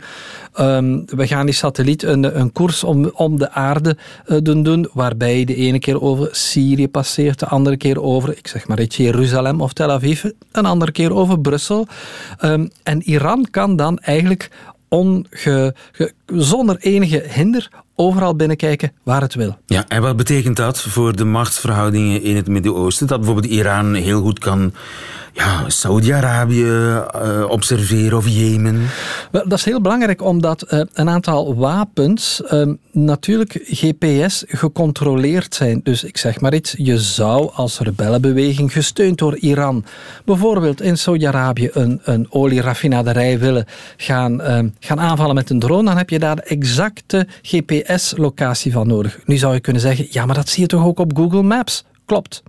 um, 0.60 1.06
we 1.06 1.28
gaan 1.28 1.46
die 1.46 1.56
satelliet 1.56 2.04
een, 2.04 2.40
een 2.40 2.52
koers 2.52 2.84
om, 2.84 3.12
om 3.14 3.38
de 3.38 3.52
aarde 3.52 3.98
uh, 4.28 4.38
doen, 4.42 4.64
doen, 4.64 4.90
waarbij 4.94 5.44
de 5.46 5.56
ene 5.56 5.80
keer 5.80 6.02
over 6.02 6.30
Syrië 6.32 6.88
passeert, 6.88 7.40
de 7.40 7.46
andere 7.46 7.78
keer 7.78 8.02
over, 8.02 8.38
ik 8.38 8.48
zeg 8.48 8.68
maar 8.68 8.80
iets, 8.80 8.98
Jeruzalem 8.98 9.62
of 9.62 9.74
Tel 9.74 9.92
Aviv, 9.92 10.24
een 10.52 10.66
andere 10.66 10.92
keer 10.92 11.14
over 11.14 11.40
Brussel. 11.40 11.88
Um, 12.42 12.70
en 12.84 13.02
Iran 13.02 13.48
kan 13.52 13.76
dan 13.76 13.98
eigenlijk 13.98 14.50
onge, 14.88 15.76
zonder 16.26 16.78
enige 16.80 17.24
hinder 17.28 17.70
overal 17.96 18.36
binnenkijken 18.36 18.92
waar 19.04 19.22
het 19.22 19.36
wil. 19.36 19.58
Ja, 19.66 19.86
en 19.88 20.02
wat 20.02 20.18
betekent 20.18 20.56
dat 20.56 20.82
voor 20.82 21.16
de 21.16 21.26
machtsverhoudingen 21.26 22.22
in 22.22 22.36
het 22.36 22.48
Midden-Oosten? 22.48 23.08
Dat 23.08 23.18
bijvoorbeeld 23.18 23.54
Iran 23.54 23.94
heel 23.94 24.22
goed 24.22 24.40
kan 24.40 24.74
ja, 25.40 25.70
Saudi-Arabië 25.70 26.64
uh, 26.64 27.46
observeren 27.50 28.18
of 28.18 28.28
Jemen? 28.28 28.88
Wel, 29.32 29.48
dat 29.48 29.58
is 29.58 29.66
heel 29.66 29.82
belangrijk 29.82 30.24
omdat 30.24 30.74
uh, 30.74 30.82
een 30.94 31.10
aantal 31.10 31.56
wapens 31.56 32.42
uh, 32.52 32.68
natuurlijk 32.92 33.60
GPS 33.64 34.44
gecontroleerd 34.48 35.56
zijn. 35.56 35.80
Dus 35.84 36.04
ik 36.04 36.18
zeg 36.18 36.40
maar 36.40 36.54
iets, 36.54 36.74
je 36.78 36.98
zou 36.98 37.52
als 37.54 37.80
rebellenbeweging 37.80 38.72
gesteund 38.72 39.18
door 39.18 39.38
Iran 39.38 39.86
bijvoorbeeld 40.26 40.82
in 40.82 40.98
Saudi-Arabië 40.98 41.70
een, 41.74 42.02
een 42.04 42.28
olieraffinaderij 42.30 43.40
willen 43.40 43.66
gaan, 43.98 44.42
ehm, 44.42 44.70
gaan 44.80 45.00
aanvallen 45.00 45.36
met 45.36 45.50
een 45.50 45.60
drone, 45.60 45.84
dan 45.84 45.98
heb 45.98 46.10
je 46.10 46.20
daar 46.20 46.36
de 46.36 46.42
exacte 46.42 47.28
GPS-locatie 47.42 48.72
van 48.72 48.88
nodig. 48.88 49.20
Nu 49.26 49.38
zou 49.38 49.54
je 49.54 49.60
kunnen 49.60 49.82
zeggen, 49.82 50.08
ja, 50.10 50.26
maar 50.26 50.36
dat 50.36 50.50
zie 50.50 50.62
je 50.62 50.68
toch 50.68 50.86
ook 50.86 51.00
op 51.00 51.18
Google 51.18 51.44
Maps? 51.44 51.86
Klopt. 52.06 52.44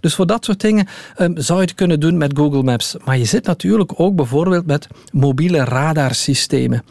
Dus 0.00 0.14
voor 0.14 0.26
dat 0.26 0.44
soort 0.44 0.60
dingen 0.60 0.86
um, 1.18 1.32
zou 1.36 1.58
je 1.58 1.64
het 1.64 1.74
kunnen 1.74 2.00
doen 2.00 2.16
met 2.16 2.36
Google 2.36 2.62
Maps. 2.62 2.96
Maar 3.04 3.18
je 3.18 3.24
zit 3.24 3.46
natuurlijk 3.46 3.92
ook 3.96 4.14
bijvoorbeeld 4.16 4.66
met 4.66 4.86
mobiele 5.12 5.64
radarsystemen. 5.64 6.82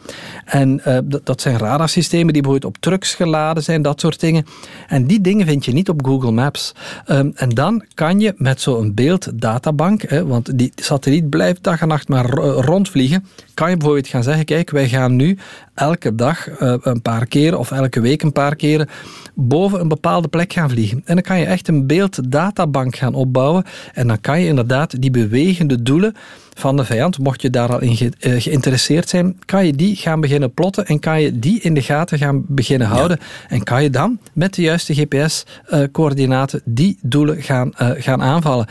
En 0.44 0.82
uh, 0.86 0.98
dat 1.24 1.40
zijn 1.40 1.58
radarsystemen 1.58 2.32
die 2.32 2.42
bijvoorbeeld 2.42 2.74
op 2.74 2.82
trucks 2.82 3.14
geladen 3.14 3.62
zijn, 3.62 3.82
dat 3.82 4.00
soort 4.00 4.20
dingen. 4.20 4.46
En 4.88 5.06
die 5.06 5.20
dingen 5.20 5.46
vind 5.46 5.64
je 5.64 5.72
niet 5.72 5.88
op 5.88 6.04
Google 6.04 6.30
Maps. 6.30 6.74
Um, 7.06 7.32
en 7.36 7.48
dan 7.48 7.84
kan 7.94 8.20
je 8.20 8.34
met 8.36 8.60
zo'n 8.60 8.94
beelddatabank, 8.94 10.02
hè, 10.02 10.26
want 10.26 10.58
die 10.58 10.72
satelliet 10.74 11.30
blijft 11.30 11.62
dag 11.62 11.80
en 11.80 11.88
nacht 11.88 12.08
maar 12.08 12.30
rondvliegen, 12.40 13.26
kan 13.54 13.70
je 13.70 13.76
bijvoorbeeld 13.76 14.08
gaan 14.08 14.22
zeggen, 14.22 14.44
kijk, 14.44 14.70
wij 14.70 14.88
gaan 14.88 15.16
nu 15.16 15.38
elke 15.74 16.14
dag 16.14 16.60
uh, 16.60 16.74
een 16.80 17.02
paar 17.02 17.26
keer 17.26 17.58
of 17.58 17.70
elke 17.70 18.00
week 18.00 18.22
een 18.22 18.32
paar 18.32 18.56
keren 18.56 18.88
boven 19.34 19.80
een 19.80 19.88
bepaalde 19.88 20.28
plek 20.28 20.52
gaan 20.52 20.70
vliegen. 20.70 21.02
En 21.04 21.14
dan 21.14 21.24
kan 21.24 21.38
je 21.38 21.44
echt 21.44 21.68
een 21.68 21.86
beelddatabank 21.86 22.96
gaan 22.96 23.14
opbouwen 23.14 23.64
en 23.92 24.06
dan 24.06 24.20
kan 24.20 24.40
je 24.40 24.46
inderdaad 24.46 25.00
die 25.00 25.10
bewegende 25.10 25.82
doelen 25.82 26.14
van 26.54 26.76
de 26.76 26.84
vijand, 26.84 27.18
mocht 27.18 27.42
je 27.42 27.50
daar 27.50 27.72
al 27.72 27.80
in 27.80 28.12
geïnteresseerd 28.20 29.08
zijn, 29.08 29.38
kan 29.44 29.66
je 29.66 29.72
die 29.72 29.96
gaan 29.96 30.20
beginnen 30.20 30.52
plotten 30.52 30.86
en 30.86 30.98
kan 30.98 31.22
je 31.22 31.38
die 31.38 31.60
in 31.60 31.74
de 31.74 31.82
gaten 31.82 32.18
gaan 32.18 32.44
beginnen 32.46 32.86
houden. 32.88 33.18
En 33.48 33.62
kan 33.62 33.82
je 33.82 33.90
dan 33.90 34.18
met 34.32 34.54
de 34.54 34.62
juiste 34.62 34.94
GPS-coördinaten 34.94 36.60
die 36.64 36.98
doelen 37.02 37.42
gaan, 37.42 37.72
gaan 37.76 38.22
aanvallen. 38.22 38.66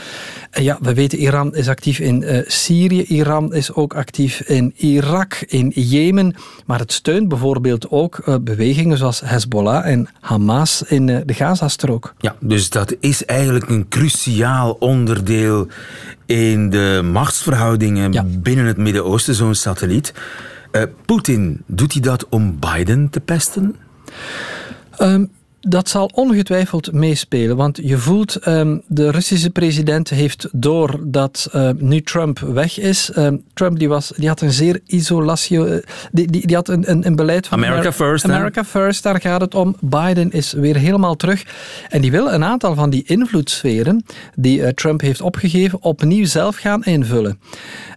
En 0.52 0.63
ja, 0.63 0.78
we 0.82 0.94
weten, 0.94 1.20
Iran 1.20 1.56
is 1.56 1.68
actief 1.68 2.00
in 2.00 2.44
Syrië, 2.48 3.04
Iran 3.04 3.54
is 3.54 3.74
ook 3.74 3.94
actief 3.94 4.42
in 4.42 4.74
Irak, 4.75 5.34
in 5.48 5.72
Jemen, 5.75 6.36
maar 6.66 6.80
het 6.80 6.92
steunt 6.92 7.28
bijvoorbeeld 7.28 7.90
ook 7.90 8.40
bewegingen 8.42 8.98
zoals 8.98 9.22
Hezbollah 9.25 9.88
en 9.88 10.08
Hamas 10.20 10.84
in 10.88 11.06
de 11.06 11.24
Gazastrook. 11.34 12.13
Ja, 12.20 12.36
dus 12.40 12.70
dat 12.70 12.96
is 13.00 13.25
eigenlijk 13.25 13.70
een 13.70 13.88
cruciaal 13.90 14.72
onderdeel 14.80 15.68
in 16.25 16.70
de 16.70 17.01
machtsverhoudingen 17.12 18.42
binnen 18.42 18.65
het 18.65 18.77
Midden-Oosten, 18.77 19.36
zo'n 19.36 19.56
satelliet. 19.56 20.13
Uh, 20.72 20.84
Poetin, 21.06 21.63
doet 21.65 21.94
hij 21.94 22.01
dat 22.01 22.30
om 22.30 22.60
Biden 22.60 23.10
te 23.10 23.20
pesten? 23.20 23.75
Um, 25.00 25.32
dat 25.67 25.89
zal 25.89 26.10
ongetwijfeld 26.13 26.91
meespelen, 26.91 27.55
want 27.55 27.79
je 27.84 27.98
voelt, 27.98 28.48
um, 28.48 28.82
de 28.88 29.12
Russische 29.12 29.50
president 29.50 30.10
heeft 30.10 30.48
door 30.51 31.00
dat 31.03 31.50
uh, 31.55 31.70
nu 31.77 32.01
Trump 32.01 32.39
weg 32.39 32.79
is. 32.79 33.12
Um, 33.17 33.43
Trump 33.53 33.79
die 33.79 33.89
was, 33.89 34.13
die 34.15 34.27
had 34.27 34.41
een 34.41 34.51
zeer 34.51 34.79
isolatie, 34.86 35.58
uh, 35.58 35.75
die, 36.12 36.32
die, 36.32 36.48
die, 36.48 36.55
had 36.55 36.67
een, 36.67 36.89
een, 36.91 37.05
een 37.05 37.15
beleid 37.15 37.48
van 37.48 37.58
America 37.58 37.79
Amer 37.79 37.93
First. 37.93 38.25
America 38.25 38.63
First, 38.63 39.03
daar 39.03 39.22
gaat 39.22 39.41
het 39.41 39.55
om. 39.55 39.75
Biden 39.79 40.32
is 40.32 40.53
weer 40.53 40.75
helemaal 40.75 41.15
terug. 41.15 41.43
En 41.89 42.01
die 42.01 42.12
wil 42.12 42.32
een 42.32 42.43
aantal 42.43 42.75
van 42.75 42.89
die 42.89 43.03
invloedssferen 43.05 44.05
die 44.36 44.60
uh, 44.60 44.67
Trump 44.67 45.01
heeft 45.01 45.22
opgegeven, 45.22 45.82
opnieuw 45.82 46.25
zelf 46.25 46.55
gaan 46.55 46.84
invullen. 46.84 47.39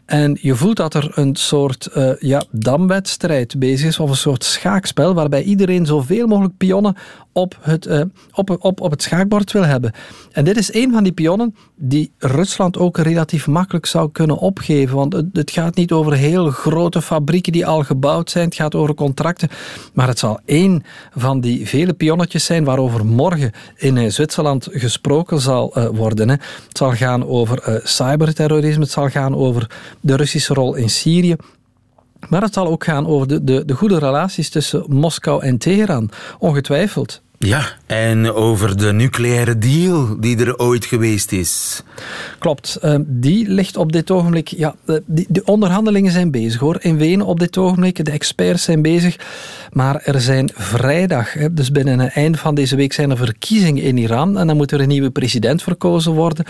En 0.06 0.38
je 0.40 0.54
voelt 0.54 0.76
dat 0.76 0.94
er 0.94 1.10
een 1.14 1.36
soort 1.36 1.88
uh, 1.96 2.10
ja, 2.18 2.42
damwedstrijd 2.50 3.58
bezig 3.58 3.86
is, 3.86 3.98
of 3.98 4.10
een 4.10 4.16
soort 4.16 4.44
schaakspel, 4.44 5.14
waarbij 5.14 5.42
iedereen 5.42 5.86
zoveel 5.86 6.26
mogelijk 6.26 6.56
pionnen 6.56 6.96
op 7.32 7.55
het, 7.60 7.86
uh, 7.86 8.00
op, 8.32 8.56
op, 8.60 8.80
op 8.80 8.90
het 8.90 9.02
schaakbord 9.02 9.52
wil 9.52 9.64
hebben. 9.64 9.92
En 10.32 10.44
dit 10.44 10.56
is 10.56 10.74
een 10.74 10.92
van 10.92 11.02
die 11.02 11.12
pionnen 11.12 11.54
die 11.74 12.12
Rusland 12.18 12.78
ook 12.78 12.98
relatief 12.98 13.46
makkelijk 13.46 13.86
zou 13.86 14.10
kunnen 14.12 14.38
opgeven. 14.38 14.96
Want 14.96 15.12
het, 15.12 15.26
het 15.32 15.50
gaat 15.50 15.76
niet 15.76 15.92
over 15.92 16.12
heel 16.12 16.50
grote 16.50 17.02
fabrieken 17.02 17.52
die 17.52 17.66
al 17.66 17.82
gebouwd 17.82 18.30
zijn, 18.30 18.44
het 18.44 18.54
gaat 18.54 18.74
over 18.74 18.94
contracten. 18.94 19.48
Maar 19.92 20.08
het 20.08 20.18
zal 20.18 20.40
één 20.44 20.84
van 21.14 21.40
die 21.40 21.68
vele 21.68 21.92
pionnetjes 21.92 22.44
zijn 22.44 22.64
waarover 22.64 23.06
morgen 23.06 23.52
in 23.76 23.96
uh, 23.96 24.10
Zwitserland 24.10 24.68
gesproken 24.70 25.40
zal 25.40 25.74
worden. 25.92 26.28
Hè. 26.28 26.34
Het 26.68 26.78
zal 26.78 26.92
gaan 26.92 27.26
over 27.26 27.80
cyberterrorisme, 27.84 28.82
het 28.82 28.90
zal 28.90 29.08
gaan 29.08 29.34
over 29.34 29.70
de 30.00 30.16
Russische 30.16 30.54
rol 30.54 30.74
in 30.74 30.90
Syrië. 30.90 31.36
Maar 32.28 32.42
het 32.42 32.54
zal 32.54 32.66
ook 32.66 32.84
gaan 32.84 33.06
over 33.06 33.28
de, 33.28 33.44
de, 33.44 33.64
de 33.64 33.74
goede 33.74 33.98
relaties 33.98 34.50
tussen 34.50 34.84
Moskou 34.88 35.42
en 35.42 35.58
Teheran, 35.58 36.10
ongetwijfeld. 36.38 37.22
Ja, 37.38 37.66
en 37.86 38.32
over 38.32 38.76
de 38.76 38.92
nucleaire 38.92 39.58
deal 39.58 40.20
die 40.20 40.38
er 40.44 40.58
ooit 40.58 40.84
geweest 40.84 41.32
is. 41.32 41.82
Klopt, 42.38 42.78
ehm, 42.80 43.02
die 43.06 43.48
ligt 43.48 43.76
op 43.76 43.92
dit 43.92 44.10
ogenblik. 44.10 44.48
Ja, 44.48 44.74
de, 44.84 45.24
de 45.28 45.44
onderhandelingen 45.44 46.12
zijn 46.12 46.30
bezig 46.30 46.60
hoor. 46.60 46.76
In 46.80 46.96
Wenen 46.96 47.26
op 47.26 47.40
dit 47.40 47.58
ogenblik, 47.58 48.04
de 48.04 48.10
experts 48.10 48.62
zijn 48.62 48.82
bezig. 48.82 49.16
Maar 49.72 50.00
er 50.04 50.20
zijn 50.20 50.50
vrijdag, 50.54 51.32
dus 51.50 51.70
binnen 51.70 51.98
het 51.98 52.12
eind 52.12 52.38
van 52.38 52.54
deze 52.54 52.76
week, 52.76 52.92
zijn 52.92 53.10
er 53.10 53.16
verkiezingen 53.16 53.82
in 53.82 53.96
Iran. 53.96 54.38
En 54.38 54.46
dan 54.46 54.56
moet 54.56 54.72
er 54.72 54.80
een 54.80 54.88
nieuwe 54.88 55.10
president 55.10 55.62
verkozen 55.62 56.12
worden. 56.12 56.44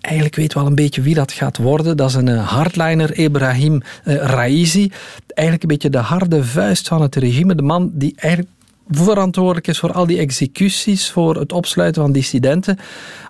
Eigenlijk 0.00 0.36
weten 0.36 0.56
we 0.56 0.60
wel 0.60 0.70
een 0.70 0.84
beetje 0.84 1.02
wie 1.02 1.14
dat 1.14 1.32
gaat 1.32 1.56
worden. 1.56 1.96
Dat 1.96 2.08
is 2.08 2.14
een 2.14 2.28
eh, 2.28 2.48
hardliner, 2.48 3.18
Ibrahim 3.18 3.82
eh, 4.04 4.14
Raisi. 4.14 4.92
Eigenlijk 5.26 5.62
een 5.62 5.76
beetje 5.76 5.90
de 5.90 5.98
harde 5.98 6.44
vuist 6.44 6.88
van 6.88 7.02
het 7.02 7.16
regime. 7.16 7.54
De 7.54 7.62
man 7.62 7.90
die 7.94 8.12
eigenlijk 8.16 8.50
verantwoordelijk 8.90 9.66
is 9.66 9.78
voor 9.78 9.92
al 9.92 10.06
die 10.06 10.18
executies, 10.18 11.10
voor 11.10 11.36
het 11.36 11.52
opsluiten 11.52 12.02
van 12.02 12.12
dissidenten. 12.12 12.78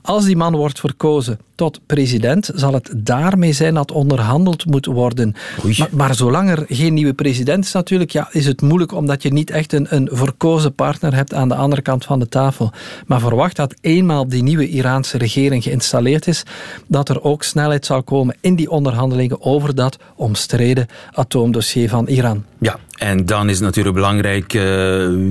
Als 0.02 0.24
die 0.24 0.36
man 0.36 0.56
wordt 0.56 0.80
verkozen 0.80 1.38
tot 1.54 1.80
president, 1.86 2.50
zal 2.54 2.72
het 2.72 2.92
daarmee 2.96 3.52
zijn 3.52 3.74
dat 3.74 3.92
onderhandeld 3.92 4.66
moet 4.66 4.86
worden. 4.86 5.34
Maar, 5.78 5.88
maar, 5.92 6.14
zolang 6.14 6.50
er 6.50 6.64
geen 6.68 6.94
nieuwe 6.94 7.12
president 7.12 7.64
is 7.64 7.72
natuurlijk, 7.72 8.10
ja, 8.10 8.28
is 8.32 8.46
het 8.46 8.62
moeilijk 8.62 8.92
omdat 8.92 9.22
je 9.22 9.32
niet 9.32 9.50
echt 9.50 9.72
een, 9.72 9.86
een 9.90 10.08
verkozen 10.12 10.74
partner 10.74 11.14
hebt 11.14 11.34
aan 11.34 11.48
de 11.48 11.54
andere 11.54 11.82
kant 11.82 12.04
van 12.04 12.18
de 12.18 12.28
tafel. 12.28 12.72
Maar 13.06 13.20
verwacht 13.20 13.56
dat 13.56 13.74
eenmaal 13.80 14.28
die 14.28 14.42
nieuwe 14.42 14.68
Iraanse 14.68 15.18
regering 15.18 15.62
geïnstalleerd 15.62 16.26
is, 16.26 16.42
dat 16.86 17.08
er 17.08 17.22
ook 17.22 17.42
snelheid 17.42 17.86
zal 17.86 18.02
komen 18.02 18.36
in 18.40 18.54
die 18.54 18.70
onderhandelingen 18.70 19.42
over 19.42 19.74
dat 19.74 19.98
omstreden 20.16 20.86
atoomdossier 21.12 21.88
van 21.88 22.06
Iran. 22.06 22.44
Ja, 22.58 22.78
en 23.00 23.26
dan 23.26 23.48
is 23.48 23.54
het 23.54 23.64
natuurlijk 23.64 23.94
belangrijk 23.94 24.54
uh, 24.54 24.62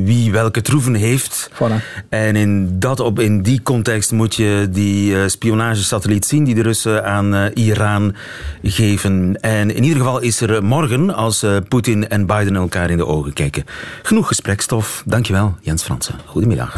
wie 0.03 0.31
welke 0.31 0.61
troeven 0.61 0.93
heeft. 0.93 1.49
Voilà. 1.53 2.07
En 2.09 2.35
in, 2.35 2.79
dat 2.79 2.99
op, 2.99 3.19
in 3.19 3.41
die 3.41 3.61
context 3.61 4.11
moet 4.11 4.35
je 4.35 4.58
die 4.69 5.11
uh, 5.11 5.27
spionagesatelliet 5.27 6.25
zien 6.25 6.43
die 6.43 6.55
de 6.55 6.61
Russen 6.61 7.05
aan 7.05 7.35
uh, 7.35 7.45
Iran 7.53 8.15
geven. 8.63 9.41
En 9.41 9.75
in 9.75 9.83
ieder 9.83 9.97
geval 9.97 10.19
is 10.19 10.41
er 10.41 10.63
morgen, 10.63 11.15
als 11.15 11.45
Poetin 11.67 12.09
en 12.09 12.25
Biden 12.25 12.55
elkaar 12.55 12.89
in 12.89 12.97
de 12.97 13.05
ogen 13.05 13.33
kijken, 13.33 13.63
genoeg 14.03 14.27
gesprekstof. 14.27 15.03
Dankjewel, 15.05 15.55
Jens 15.61 15.83
Fransen. 15.83 16.15
Goedemiddag. 16.25 16.75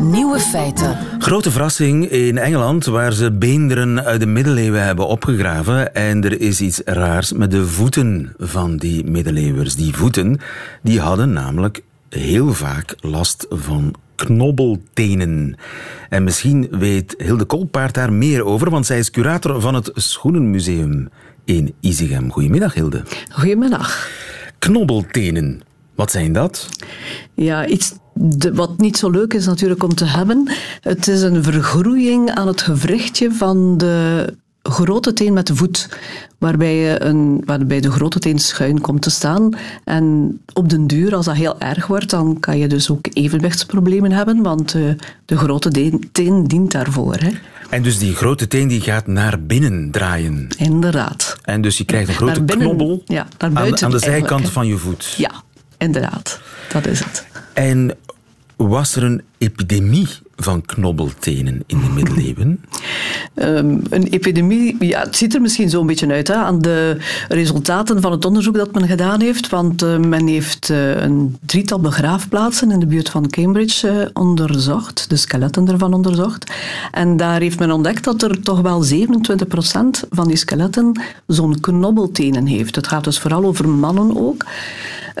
Nieuwe 0.00 0.38
feiten. 0.38 0.96
Grote 1.18 1.50
verrassing 1.50 2.10
in 2.10 2.38
Engeland, 2.38 2.84
waar 2.84 3.12
ze 3.12 3.32
beenderen 3.32 4.04
uit 4.04 4.20
de 4.20 4.26
middeleeuwen 4.26 4.84
hebben 4.84 5.06
opgegraven. 5.06 5.94
En 5.94 6.24
er 6.24 6.40
is 6.40 6.60
iets 6.60 6.80
raars 6.84 7.32
met 7.32 7.50
de 7.50 7.66
voeten 7.66 8.34
van 8.38 8.76
die 8.76 9.04
middeleeuwers. 9.04 9.74
Die 9.74 9.94
voeten 9.94 10.04
voeten, 10.06 10.40
die 10.82 11.00
hadden 11.00 11.32
namelijk 11.32 11.82
heel 12.08 12.54
vaak 12.54 12.94
last 13.00 13.46
van 13.48 13.94
knobbeltenen. 14.16 15.56
En 16.08 16.24
misschien 16.24 16.68
weet 16.70 17.14
Hilde 17.18 17.44
Kolpaard 17.44 17.94
daar 17.94 18.12
meer 18.12 18.44
over, 18.44 18.70
want 18.70 18.86
zij 18.86 18.98
is 18.98 19.10
curator 19.10 19.60
van 19.60 19.74
het 19.74 19.90
Schoenenmuseum 19.94 21.08
in 21.44 21.74
Izegem. 21.80 22.32
Goedemiddag, 22.32 22.74
Hilde. 22.74 23.02
Goedemiddag. 23.30 24.08
Knobbeltenen, 24.58 25.60
wat 25.94 26.10
zijn 26.10 26.32
dat? 26.32 26.68
Ja, 27.34 27.66
iets 27.66 27.94
wat 28.52 28.78
niet 28.78 28.96
zo 28.96 29.10
leuk 29.10 29.34
is 29.34 29.46
natuurlijk 29.46 29.82
om 29.82 29.94
te 29.94 30.04
hebben. 30.04 30.50
Het 30.80 31.08
is 31.08 31.22
een 31.22 31.42
vergroeiing 31.42 32.30
aan 32.30 32.46
het 32.46 32.62
gewrichtje 32.62 33.32
van 33.32 33.78
de 33.78 34.24
grote 34.70 35.12
teen 35.12 35.32
met 35.32 35.46
de 35.46 35.56
voet, 35.56 35.88
waarbij, 36.38 36.76
je 36.76 37.02
een, 37.02 37.42
waarbij 37.44 37.80
de 37.80 37.90
grote 37.90 38.18
teen 38.18 38.38
schuin 38.38 38.80
komt 38.80 39.02
te 39.02 39.10
staan. 39.10 39.50
En 39.84 40.38
op 40.52 40.68
den 40.68 40.86
duur, 40.86 41.14
als 41.14 41.26
dat 41.26 41.34
heel 41.34 41.60
erg 41.60 41.86
wordt, 41.86 42.10
dan 42.10 42.40
kan 42.40 42.58
je 42.58 42.68
dus 42.68 42.90
ook 42.90 43.06
evenwichtsproblemen 43.12 44.12
hebben, 44.12 44.42
want 44.42 44.74
uh, 44.74 44.90
de 45.24 45.36
grote 45.36 45.98
teen 46.12 46.44
dient 46.44 46.72
daarvoor. 46.72 47.14
Hè. 47.14 47.30
En 47.70 47.82
dus 47.82 47.98
die 47.98 48.14
grote 48.14 48.48
teen 48.48 48.68
die 48.68 48.80
gaat 48.80 49.06
naar 49.06 49.42
binnen 49.42 49.90
draaien. 49.90 50.48
Inderdaad. 50.58 51.36
En 51.42 51.60
dus 51.60 51.78
je 51.78 51.84
krijgt 51.84 52.08
een 52.08 52.14
grote 52.14 52.42
binnen, 52.42 52.66
knobbel 52.66 53.02
ja, 53.06 53.26
naar 53.38 53.52
buiten 53.52 53.86
aan, 53.86 53.92
aan 53.92 53.98
de 53.98 54.04
zijkant 54.04 54.50
van 54.50 54.66
je 54.66 54.76
voet. 54.76 55.14
Ja, 55.16 55.30
inderdaad. 55.78 56.40
Dat 56.72 56.86
is 56.86 56.98
het. 56.98 57.26
En 57.52 57.96
was 58.56 58.96
er 58.96 59.02
een 59.02 59.22
epidemie 59.38 60.08
van 60.36 60.62
knobbeltenen 60.62 61.62
in 61.66 61.80
de 61.80 61.88
middeleeuwen? 61.94 62.60
Um, 63.34 63.82
een 63.90 64.06
epidemie, 64.06 64.76
ja, 64.78 65.00
het 65.00 65.16
ziet 65.16 65.34
er 65.34 65.40
misschien 65.40 65.70
zo 65.70 65.80
een 65.80 65.86
beetje 65.86 66.12
uit 66.12 66.28
hè, 66.28 66.34
aan 66.34 66.60
de 66.60 66.96
resultaten 67.28 68.00
van 68.00 68.12
het 68.12 68.24
onderzoek 68.24 68.56
dat 68.56 68.72
men 68.72 68.86
gedaan 68.86 69.20
heeft. 69.20 69.48
Want 69.48 69.82
uh, 69.82 69.98
men 69.98 70.26
heeft 70.26 70.68
uh, 70.68 71.02
een 71.02 71.36
drietal 71.46 71.80
begraafplaatsen 71.80 72.70
in 72.70 72.80
de 72.80 72.86
buurt 72.86 73.08
van 73.08 73.28
Cambridge 73.28 73.88
uh, 73.88 74.06
onderzocht, 74.12 75.08
de 75.08 75.16
skeletten 75.16 75.68
ervan 75.68 75.94
onderzocht. 75.94 76.52
En 76.92 77.16
daar 77.16 77.40
heeft 77.40 77.58
men 77.58 77.70
ontdekt 77.70 78.04
dat 78.04 78.22
er 78.22 78.40
toch 78.40 78.60
wel 78.60 78.84
27% 78.84 78.88
van 80.10 80.28
die 80.28 80.36
skeletten 80.36 81.00
zo'n 81.26 81.60
knobbeltenen 81.60 82.46
heeft. 82.46 82.76
Het 82.76 82.86
gaat 82.86 83.04
dus 83.04 83.18
vooral 83.18 83.44
over 83.44 83.68
mannen 83.68 84.16
ook. 84.16 84.44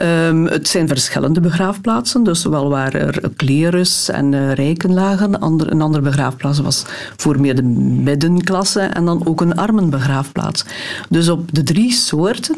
Um, 0.02 0.46
het 0.46 0.68
zijn 0.68 0.88
verschillende 0.88 1.40
begraafplaatsen, 1.40 2.24
dus 2.24 2.40
zowel 2.40 2.68
waar 2.68 2.94
er 2.94 3.30
klerus 3.36 4.08
en 4.08 4.54
rijken 4.54 4.92
lagen. 4.92 5.05
Ander, 5.40 5.70
een 5.70 5.82
andere 5.82 6.02
begraafplaats 6.02 6.58
was 6.58 6.84
voor 7.16 7.40
meer 7.40 7.54
de 7.54 7.62
middenklasse 7.62 8.80
en 8.80 9.04
dan 9.04 9.26
ook 9.26 9.40
een 9.40 9.54
armenbegraafplaats. 9.54 10.64
Dus 11.08 11.28
op 11.28 11.54
de 11.54 11.62
drie 11.62 11.92
soorten 11.92 12.56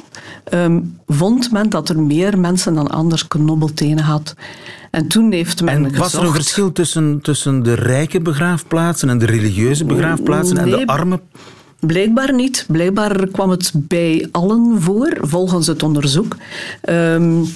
um, 0.53 0.99
vond 1.07 1.53
men 1.53 1.71
dat 1.71 1.89
er 1.89 2.01
meer 2.01 2.39
mensen 2.39 2.75
dan 2.75 2.89
anders 2.89 3.29
knobbeltenen 3.29 4.05
had. 4.05 4.35
En 4.91 5.09
toen 5.09 5.33
heeft 5.33 5.63
men 5.63 5.85
En 5.85 5.97
was 5.97 6.15
er 6.15 6.25
een 6.25 6.33
verschil 6.33 6.73
tussen, 6.73 7.21
tussen 7.23 7.63
de 7.63 7.75
rijke 7.75 8.21
begraafplaatsen 8.21 9.09
en 9.09 9.19
de 9.19 9.27
religieuze 9.27 9.85
begraafplaatsen 9.85 10.57
nee, 10.57 10.65
en 10.65 10.71
de 10.71 10.87
arme 10.87 11.21
Blijkbaar 11.81 12.35
niet. 12.35 12.65
Blijkbaar 12.69 13.27
kwam 13.27 13.51
het 13.51 13.73
bij 13.75 14.29
allen 14.31 14.83
voor, 14.83 15.17
volgens 15.21 15.67
het 15.67 15.83
onderzoek. 15.83 16.37
Um, 16.89 17.47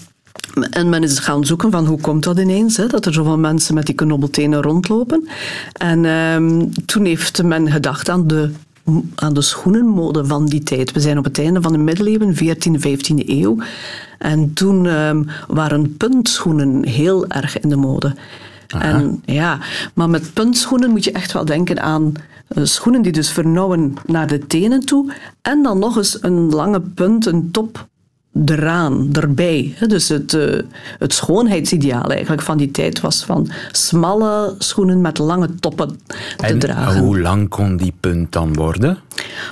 en 0.71 0.89
men 0.89 1.03
is 1.03 1.19
gaan 1.19 1.45
zoeken 1.45 1.71
van 1.71 1.87
hoe 1.87 2.01
komt 2.01 2.25
dat 2.25 2.39
ineens, 2.39 2.77
hè, 2.77 2.87
dat 2.87 3.07
er 3.07 3.13
zoveel 3.13 3.39
mensen 3.39 3.75
met 3.75 3.87
die 3.87 3.95
knobbeltenen 3.95 4.63
rondlopen. 4.63 5.29
En 5.73 6.05
um, 6.05 6.73
toen 6.87 7.05
heeft 7.05 7.43
men 7.43 7.71
gedacht 7.71 8.09
aan 8.09 8.27
de 8.27 8.51
aan 9.15 9.35
de 9.35 9.43
schoenenmode 9.43 10.25
van 10.25 10.47
die 10.47 10.63
tijd. 10.63 10.93
We 10.93 11.01
zijn 11.01 11.19
op 11.19 11.25
het 11.25 11.39
einde 11.39 11.63
van 11.63 11.73
de 11.73 11.79
middeleeuwen, 11.79 12.35
14e, 12.35 12.81
15e 12.81 13.27
eeuw. 13.27 13.59
En 14.19 14.53
toen 14.53 14.87
um, 14.87 15.27
waren 15.49 15.97
puntschoenen 15.97 16.87
heel 16.87 17.27
erg 17.27 17.61
in 17.61 17.69
de 17.69 17.77
mode. 17.77 18.15
En, 18.79 19.23
ja, 19.25 19.59
maar 19.95 20.11
met 20.11 20.33
puntschoenen 20.33 20.91
moet 20.91 21.05
je 21.05 21.13
echt 21.13 21.33
wel 21.33 21.45
denken 21.45 21.83
aan 21.83 22.13
uh, 22.49 22.65
schoenen 22.65 23.03
die 23.03 23.13
dus 23.13 23.31
vernauwen 23.31 23.95
naar 24.07 24.27
de 24.27 24.47
tenen 24.47 24.81
toe. 24.81 25.13
En 25.43 25.63
dan 25.63 25.79
nog 25.79 25.97
eens 25.97 26.23
een 26.23 26.51
lange 26.51 26.81
punt, 26.81 27.27
een 27.27 27.51
top 27.51 27.87
eraan, 28.45 29.09
erbij. 29.13 29.75
Dus 29.87 30.09
het, 30.09 30.33
uh, 30.33 30.61
het 30.99 31.13
schoonheidsideaal 31.13 32.11
eigenlijk 32.11 32.43
van 32.43 32.57
die 32.57 32.71
tijd 32.71 33.01
was 33.01 33.25
van 33.25 33.51
smalle 33.73 34.55
schoenen 34.59 35.01
met 35.01 35.19
lange 35.19 35.55
toppen 35.55 36.01
te 36.37 36.47
en 36.47 36.59
dragen. 36.59 37.01
hoe 37.01 37.21
lang 37.21 37.49
kon 37.49 37.77
die 37.77 37.93
punt 38.01 38.33
dan 38.33 38.55
worden? 38.55 38.99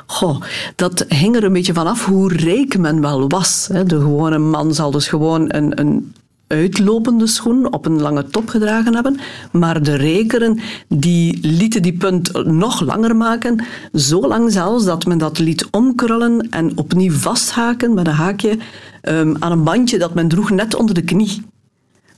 Goh, 0.06 0.42
dat 0.74 1.04
hing 1.08 1.36
er 1.36 1.44
een 1.44 1.52
beetje 1.52 1.72
vanaf 1.72 2.04
hoe 2.04 2.32
rijk 2.32 2.78
men 2.78 3.00
wel 3.00 3.28
was. 3.28 3.68
De 3.86 4.00
gewone 4.00 4.38
man 4.38 4.74
zal 4.74 4.90
dus 4.90 5.08
gewoon 5.08 5.44
een, 5.48 5.80
een 5.80 6.12
uitlopende 6.50 7.26
schoen 7.26 7.72
op 7.72 7.86
een 7.86 8.00
lange 8.00 8.24
top 8.24 8.48
gedragen 8.48 8.94
hebben. 8.94 9.18
Maar 9.52 9.82
de 9.82 9.94
rekeren 9.94 10.60
die 10.88 11.38
lieten 11.42 11.82
die 11.82 11.96
punt 11.96 12.44
nog 12.46 12.80
langer 12.80 13.16
maken. 13.16 13.64
Zo 13.92 14.20
lang 14.28 14.52
zelfs 14.52 14.84
dat 14.84 15.06
men 15.06 15.18
dat 15.18 15.38
liet 15.38 15.68
omkrullen 15.70 16.48
en 16.50 16.72
opnieuw 16.76 17.12
vasthaken 17.12 17.94
met 17.94 18.06
een 18.06 18.12
haakje 18.12 18.58
um, 19.02 19.36
aan 19.38 19.52
een 19.52 19.64
bandje 19.64 19.98
dat 19.98 20.14
men 20.14 20.28
droeg 20.28 20.50
net 20.50 20.74
onder 20.74 20.94
de 20.94 21.02
knie. 21.02 21.42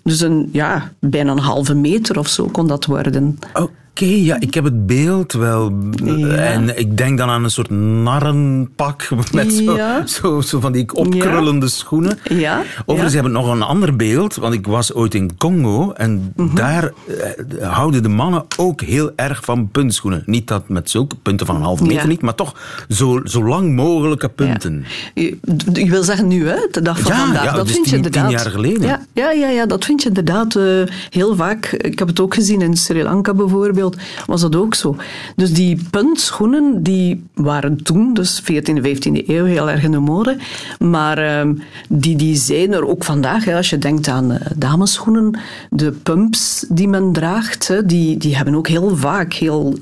Dus 0.03 0.21
een, 0.21 0.49
ja, 0.53 0.93
bijna 0.99 1.33
een 1.33 1.39
halve 1.39 1.75
meter 1.75 2.19
of 2.19 2.29
zo 2.29 2.47
kon 2.47 2.67
dat 2.67 2.85
worden. 2.85 3.39
Oh. 3.53 3.71
Okay, 3.95 4.23
ja, 4.23 4.41
ik 4.41 4.55
heb 4.55 4.65
het 4.65 4.87
beeld 4.87 5.33
wel. 5.33 5.73
Ja. 6.05 6.27
En 6.27 6.79
ik 6.79 6.97
denk 6.97 7.19
dan 7.19 7.29
aan 7.29 7.45
een 7.45 7.51
soort 7.51 7.71
narrenpak 7.71 9.09
met 9.33 9.53
zo, 9.53 9.77
ja. 9.77 10.07
zo, 10.07 10.41
zo, 10.41 10.61
van 10.61 10.73
die 10.73 10.95
opkrullende 10.95 11.67
ja. 11.67 11.73
schoenen. 11.73 12.19
Ja. 12.29 12.63
Overigens 12.81 13.15
heb 13.15 13.25
ik 13.25 13.33
nog 13.33 13.49
een 13.49 13.63
ander 13.63 13.97
beeld, 13.97 14.35
want 14.35 14.55
ik 14.55 14.67
was 14.67 14.95
ooit 14.95 15.15
in 15.15 15.37
Congo 15.37 15.93
en 15.93 16.11
mm 16.13 16.33
-hmm. 16.47 16.55
daar 16.55 16.93
uh, 17.07 17.73
houden 17.73 18.03
de 18.03 18.09
mannen 18.09 18.45
ook 18.57 18.81
heel 18.81 19.13
erg 19.17 19.45
van 19.45 19.69
puntschoenen. 19.71 20.23
Niet 20.27 20.49
dat 20.49 20.69
met 20.69 20.91
zulke 20.91 21.17
punten 21.17 21.47
van 21.47 21.57
een 21.57 21.63
halve 21.63 21.85
meter 21.85 22.09
niet, 22.09 22.23
maar 22.23 22.35
toch 22.35 22.55
zo, 22.89 23.21
zo 23.25 23.45
lang 23.45 23.75
mogelijke 23.75 24.29
punten. 24.29 24.85
Je, 25.15 25.39
je, 25.73 25.91
wil 25.91 26.03
zeggen 26.03 26.27
nu, 26.27 26.49
hè? 26.49 26.67
De 26.71 26.83
dag 26.83 27.01
van 27.01 27.13
vandaag. 27.13 27.55
Dat 27.55 27.67
dus 27.67 27.75
vind 27.75 27.85
tien, 27.85 27.91
je 27.91 27.97
inderdaad. 27.97 28.29
tien 28.29 28.39
jaar 28.39 28.51
geleden. 28.51 28.83
Ja, 28.83 29.07
ja, 29.13 29.31
ja, 29.31 29.49
ja, 29.49 29.67
dat 29.67 29.85
vind 29.85 30.03
je 30.03 30.09
inderdaad 30.09 30.55
uh, 30.55 30.83
heel 31.11 31.37
vaak. 31.37 31.67
Ik 31.67 31.99
heb 31.99 32.09
het 32.09 32.21
ook 32.21 32.35
gezien 32.35 32.61
in 32.61 32.77
Sri 32.77 33.03
Lanka 33.03 33.35
bijvoorbeeld 33.35 33.82
was 34.27 34.41
dat 34.41 34.57
ook 34.57 34.75
zo. 34.75 34.97
Dus 35.37 35.53
die 35.53 35.79
puntschoenen 35.91 36.83
die 36.83 37.25
waren 37.35 37.83
toen, 37.83 38.15
dus 38.15 38.43
14e, 38.43 38.83
15e 38.83 39.27
eeuw, 39.27 39.45
heel 39.45 39.71
erg 39.71 39.83
in 39.83 39.91
de 39.91 39.99
mode. 39.99 40.37
Maar 40.79 41.41
um, 41.41 41.63
die, 41.89 42.17
die 42.17 42.37
zijn 42.37 42.73
er 42.73 42.89
ook 42.89 43.05
vandaag. 43.05 43.45
Hè, 43.45 43.57
als 43.57 43.71
je 43.71 43.79
denkt 43.79 44.09
aan 44.09 44.33
uh, 44.33 44.39
damesschoenen, 44.57 45.39
de 45.71 45.93
pumps 45.93 46.67
die 46.69 46.89
men 46.89 47.13
draagt, 47.13 47.69
hè, 47.69 47.87
die, 47.87 48.17
die 48.17 48.37
hebben 48.37 48.55
ook 48.55 48.69
heel 48.69 48.97
vaak 48.97 49.33
heel 49.33 49.77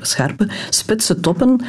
scherpe, 0.00 0.48
spitse 0.70 1.20
toppen. 1.20 1.60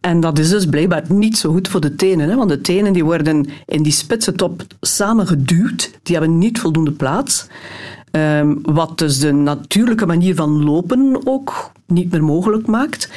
En 0.00 0.20
dat 0.20 0.38
is 0.38 0.48
dus 0.48 0.66
blijkbaar 0.66 1.04
niet 1.08 1.38
zo 1.38 1.52
goed 1.52 1.68
voor 1.68 1.80
de 1.80 1.94
tenen. 1.94 2.28
Hè, 2.28 2.36
want 2.36 2.48
de 2.48 2.60
tenen 2.60 2.92
die 2.92 3.04
worden 3.04 3.48
in 3.66 3.82
die 3.82 3.92
spitse 3.92 4.32
top 4.32 4.62
samengeduwd. 4.80 5.90
Die 6.02 6.16
hebben 6.16 6.38
niet 6.38 6.58
voldoende 6.58 6.92
plaats. 6.92 7.46
Um, 8.16 8.58
wat 8.62 8.98
dus 8.98 9.18
de 9.18 9.32
natuurlijke 9.32 10.06
manier 10.06 10.34
van 10.34 10.64
lopen 10.64 11.20
ook 11.24 11.72
niet 11.86 12.10
meer 12.10 12.24
mogelijk 12.24 12.66
maakt. 12.66 13.08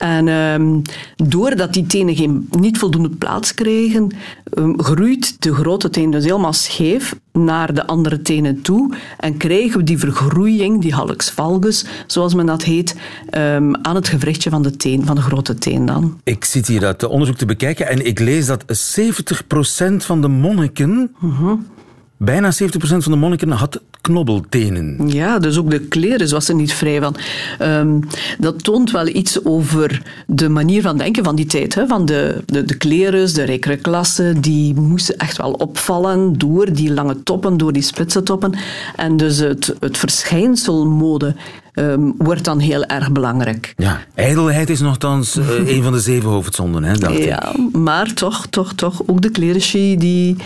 En 0.00 0.28
um, 0.28 0.82
doordat 1.16 1.72
die 1.72 1.86
tenen 1.86 2.16
geen, 2.16 2.48
niet 2.50 2.78
voldoende 2.78 3.08
plaats 3.08 3.54
krijgen, 3.54 4.10
um, 4.58 4.82
groeit 4.82 5.42
de 5.42 5.54
grote 5.54 5.90
teen 5.90 6.10
dus 6.10 6.24
helemaal 6.24 6.52
scheef 6.52 7.14
naar 7.32 7.74
de 7.74 7.86
andere 7.86 8.22
tenen 8.22 8.62
toe. 8.62 8.94
En 9.18 9.36
krijgen 9.36 9.78
we 9.78 9.84
die 9.84 9.98
vergroeiing, 9.98 10.80
die 10.80 10.94
hallux 10.94 11.30
valgus, 11.30 11.84
zoals 12.06 12.34
men 12.34 12.46
dat 12.46 12.62
heet, 12.62 12.96
um, 13.36 13.76
aan 13.76 13.94
het 13.94 14.08
gewrichtje 14.08 14.50
van 14.50 14.62
de 14.62 14.76
teen, 14.76 15.06
van 15.06 15.14
de 15.14 15.22
grote 15.22 15.54
teen 15.54 15.86
dan. 15.86 16.20
Ik 16.24 16.44
zit 16.44 16.66
hier 16.66 16.80
dat 16.80 17.04
onderzoek 17.04 17.36
te 17.36 17.46
bekijken 17.46 17.88
en 17.88 18.06
ik 18.06 18.18
lees 18.18 18.46
dat 18.46 18.64
70% 18.64 19.96
van 19.96 20.20
de 20.20 20.28
monniken... 20.28 21.14
-huh. 21.18 21.52
Bijna 22.22 22.52
70% 22.52 22.56
van 22.80 23.12
de 23.12 23.16
monniken 23.16 23.50
had 23.50 23.80
knobbeltenen. 24.00 25.08
Ja, 25.08 25.38
dus 25.38 25.58
ook 25.58 25.70
de 25.70 25.80
kleren 25.80 26.30
was 26.30 26.48
er 26.48 26.54
niet 26.54 26.72
vrij 26.72 27.00
van. 27.00 27.16
Um, 27.62 28.00
dat 28.38 28.64
toont 28.64 28.90
wel 28.90 29.06
iets 29.06 29.44
over 29.44 30.02
de 30.26 30.48
manier 30.48 30.82
van 30.82 30.98
denken 30.98 31.24
van 31.24 31.36
die 31.36 31.46
tijd. 31.46 31.74
Hè? 31.74 31.86
Van 31.86 32.04
de, 32.04 32.42
de, 32.46 32.64
de 32.64 32.76
kleren, 32.76 33.34
de 33.34 33.42
rijkere 33.42 33.76
klasse, 33.76 34.34
die 34.40 34.74
moesten 34.74 35.16
echt 35.16 35.36
wel 35.36 35.52
opvallen 35.52 36.38
door 36.38 36.72
die 36.72 36.92
lange 36.92 37.22
toppen, 37.22 37.56
door 37.56 37.72
die 37.72 37.82
spitse 37.82 38.22
toppen. 38.22 38.54
En 38.96 39.16
dus 39.16 39.38
het, 39.38 39.74
het 39.78 39.98
verschijnsel 39.98 40.86
mode 40.86 41.34
um, 41.80 42.14
wordt 42.18 42.44
dan 42.44 42.58
heel 42.58 42.84
erg 42.84 43.12
belangrijk. 43.12 43.74
Ja, 43.76 44.00
ijdelheid 44.14 44.70
is 44.70 44.80
nogthans 44.80 45.36
uh, 45.36 45.68
een 45.74 45.82
van 45.82 45.92
de 45.92 46.00
zeven 46.00 46.30
hoofdzonden, 46.30 46.84
hè, 46.84 46.98
dacht 46.98 47.24
ja, 47.24 47.52
ik. 47.52 47.72
maar 47.72 48.12
toch, 48.14 48.46
toch, 48.46 48.72
toch, 48.72 49.02
ook 49.06 49.22
de 49.22 49.30
clerici 49.30 49.96
die 49.96 50.36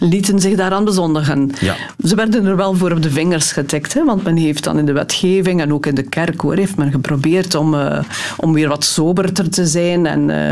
lieten 0.00 0.40
zich 0.40 0.56
daaraan 0.56 0.84
bezondigen. 0.84 1.50
Ja. 1.60 1.76
Ze 2.04 2.14
werden 2.14 2.46
er 2.46 2.56
wel 2.56 2.74
voor 2.74 2.90
op 2.90 3.02
de 3.02 3.10
vingers 3.10 3.52
getikt, 3.52 3.94
hè, 3.94 4.04
want 4.04 4.22
men 4.22 4.36
heeft 4.36 4.64
dan 4.64 4.78
in 4.78 4.86
de 4.86 4.92
wetgeving 4.92 5.60
en 5.60 5.72
ook 5.72 5.86
in 5.86 5.94
de 5.94 6.02
kerk 6.02 6.40
hoor, 6.40 6.56
heeft 6.56 6.76
men 6.76 6.90
geprobeerd 6.90 7.54
om, 7.54 7.74
uh, 7.74 7.98
om 8.36 8.52
weer 8.52 8.68
wat 8.68 8.84
soberter 8.84 9.50
te 9.50 9.66
zijn 9.66 10.06
en 10.06 10.28
uh, 10.28 10.50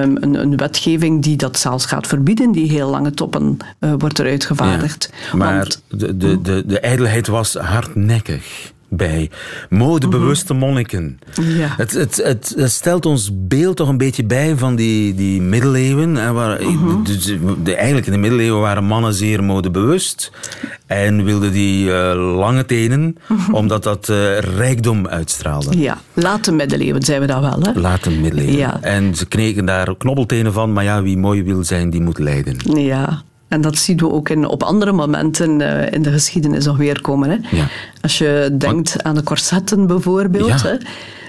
um, 0.00 0.16
een, 0.20 0.34
een, 0.34 0.56
wetgeving 0.56 1.22
die 1.22 1.36
dat 1.36 1.58
zelfs 1.58 1.86
gaat 1.86 2.06
verbieden, 2.06 2.52
die 2.52 2.70
heel 2.70 2.90
lange 2.90 3.10
toppen 3.10 3.56
wordt 3.98 4.18
eruit 4.18 4.44
gevaardigd. 4.44 5.10
Ja, 5.30 5.36
maar 5.36 5.56
want, 5.56 5.82
de, 5.88 6.16
de, 6.16 6.42
de, 6.42 6.62
de 6.66 6.80
ijdelheid 6.80 7.26
was 7.26 7.54
hardnekkig 7.54 8.72
bij. 8.90 9.30
Modebewuste 9.68 10.54
monniken. 10.54 11.18
Ja. 11.40 11.74
Het, 11.76 11.92
het, 11.92 12.16
het, 12.16 12.54
het, 12.56 12.70
stelt 12.70 13.06
ons 13.06 13.30
beeld 13.34 13.76
toch 13.76 13.88
een 13.88 13.98
beetje 13.98 14.24
bij 14.24 14.56
van 14.56 14.76
die, 14.76 15.14
die 15.14 15.40
middeleeuwen. 15.42 16.14
Hè, 16.14 16.32
waar, 16.32 16.62
Mhm. 16.62 17.02
de, 17.02 17.38
de, 17.62 17.74
eigenlijk 17.74 18.06
in 18.06 18.12
de 18.12 18.18
middeleeuwen 18.18 18.60
waren 18.60 18.84
mannen 18.84 19.14
zeer 19.14 19.44
modebewust. 19.44 20.30
En 20.86 21.24
wilden 21.24 21.52
die 21.52 21.86
uh, 21.86 22.12
lange 22.36 22.64
tenen, 22.64 23.16
omdat 23.52 23.82
dat 23.82 24.08
uh, 24.08 24.38
rijkdom 24.38 25.06
uitstraalde. 25.08 25.78
Ja, 25.78 25.98
late 26.12 26.52
middeleeuwen 26.52 27.02
zijn 27.02 27.20
we 27.20 27.26
dat 27.26 27.40
wel. 27.40 27.60
Hè? 27.60 27.80
Late 27.80 28.10
middeleeuwen. 28.10 28.56
Ja. 28.56 28.82
En 28.82 29.14
ze 29.14 29.26
kneken 29.26 29.64
daar 29.64 29.96
knobbeltenen 29.96 30.52
van, 30.52 30.72
maar 30.72 30.84
ja, 30.84 31.02
wie 31.02 31.16
mooi 31.18 31.42
wil 31.42 31.64
zijn, 31.64 31.90
die 31.90 32.00
moet 32.00 32.18
lijden. 32.18 32.56
Ja, 32.80 33.22
en 33.50 33.60
dat 33.60 33.76
zien 33.76 33.96
we 33.96 34.10
ook 34.10 34.28
in, 34.28 34.46
op 34.46 34.62
andere 34.62 34.92
momenten 34.92 35.60
uh, 35.60 35.92
in 35.92 36.02
de 36.02 36.10
geschiedenis 36.10 36.64
nog 36.64 36.76
weer 36.76 37.00
komen. 37.00 37.30
Hè? 37.30 37.56
Ja. 37.56 37.66
Als 38.00 38.18
je 38.18 38.54
denkt 38.58 39.02
aan 39.02 39.14
de 39.14 39.22
corsetten 39.22 39.86
bijvoorbeeld. 39.86 40.60
Ja. 40.60 40.68
Hè? 40.68 40.76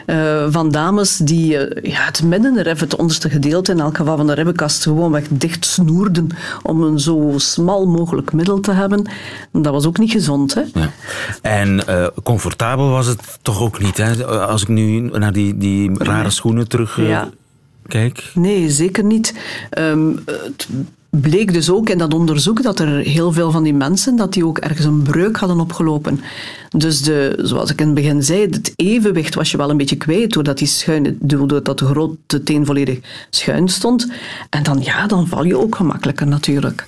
Uh, 0.06 0.52
van 0.52 0.72
dames 0.72 1.18
die 1.18 1.54
uh, 1.54 1.92
ja, 1.92 2.06
het 2.06 2.24
middenrif, 2.24 2.80
het 2.80 2.96
onderste 2.96 3.30
gedeelte 3.30 3.72
in 3.72 3.80
elk 3.80 3.98
geval 3.98 4.18
van 4.18 4.28
de 4.28 4.34
ribbenkast, 4.34 4.84
gewoonweg 4.84 5.24
dicht 5.30 5.66
snoerden 5.66 6.28
om 6.64 6.84
een 6.84 7.00
zo 7.00 7.34
smal 7.36 7.88
mogelijk 7.88 8.34
middel 8.34 8.60
te 8.60 8.72
hebben. 8.72 9.10
Dat 9.52 9.74
was 9.74 9.86
ook 9.86 9.98
niet 9.98 10.12
gezond. 10.12 10.54
Hè? 10.54 10.62
Ja. 10.74 10.92
En 11.42 11.82
uh, 11.90 12.08
comfortabel 12.24 12.90
was 12.90 13.08
het 13.08 13.40
toch 13.42 13.62
ook 13.62 13.80
niet, 13.80 13.98
hè? 13.98 14.26
als 14.26 14.62
ik 14.62 14.68
nu 14.68 15.00
naar 15.00 15.34
die, 15.34 15.58
die 15.58 16.04
rare 16.04 16.30
schoenen 16.30 16.68
terug 16.68 16.98
ja. 16.98 17.30
kijk? 17.88 18.32
Nee, 18.34 18.70
zeker 18.70 19.04
niet. 19.04 19.34
Um, 19.78 20.20
het 20.26 20.68
bleek 21.12 21.54
dus 21.54 21.70
ook 21.70 21.90
in 21.90 21.98
dat 21.98 22.14
onderzoek 22.14 22.64
dat 22.64 22.80
er 22.80 22.98
heel 22.98 23.32
veel 23.32 23.52
van 23.52 23.64
die 23.64 23.74
mensen 23.74 24.16
dat 24.16 24.34
die 24.34 24.46
ook 24.46 24.58
ergens 24.58 24.86
een 24.86 25.02
breuk 25.02 25.38
hadden 25.38 25.60
opgelopen. 25.60 26.22
Dus 26.70 27.02
de, 27.02 27.40
zoals 27.42 27.72
ik 27.72 27.80
in 27.80 27.86
het 27.86 27.96
begin 27.96 28.24
zei, 28.24 28.42
het 28.42 28.74
evenwicht 28.76 29.36
was 29.36 29.52
je 29.52 29.58
wel 29.58 29.70
een 29.70 29.78
beetje 29.78 29.96
kwijt 29.96 30.34
doordat 30.34 30.58
die 30.58 30.68
schuin, 30.68 31.18
doordat 31.20 31.80
de 31.80 31.86
grote 31.86 32.44
teen 32.44 32.66
volledig 32.66 33.00
schuin 33.30 33.68
stond. 33.68 34.12
En 34.50 34.64
dan 34.64 34.82
ja, 34.84 35.08
dan 35.08 35.28
val 35.28 35.44
je 35.44 35.58
ook 35.58 35.76
gemakkelijker 35.76 36.28
natuurlijk. 36.28 36.86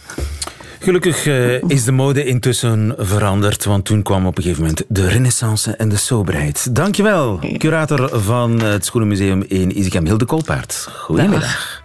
Gelukkig 0.80 1.26
uh, 1.26 1.62
is 1.62 1.84
de 1.84 1.92
mode 1.92 2.26
intussen 2.26 2.96
veranderd, 2.98 3.66
want 3.66 3.86
toen 3.86 4.02
kwam 4.02 4.26
op 4.26 4.38
een 4.38 4.44
gegeven 4.44 4.64
moment 4.64 4.84
de 4.88 5.08
renaissance 5.08 5.76
en 5.76 5.90
de 5.90 5.98
soberheid. 5.98 6.76
Dankjewel, 6.76 7.40
curator 7.58 8.22
van 8.22 8.62
het 8.62 8.86
Schoenenmuseum 8.86 9.44
in 9.48 9.80
Izikem, 9.80 10.06
Hilde 10.06 10.26
Kolpaard. 10.26 10.88
Goedemiddag. 10.92 11.82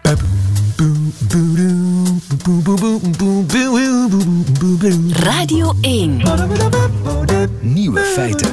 Radio 5.10 5.74
1. 5.80 6.22
Nieuwe 7.60 8.00
feiten. 8.00 8.48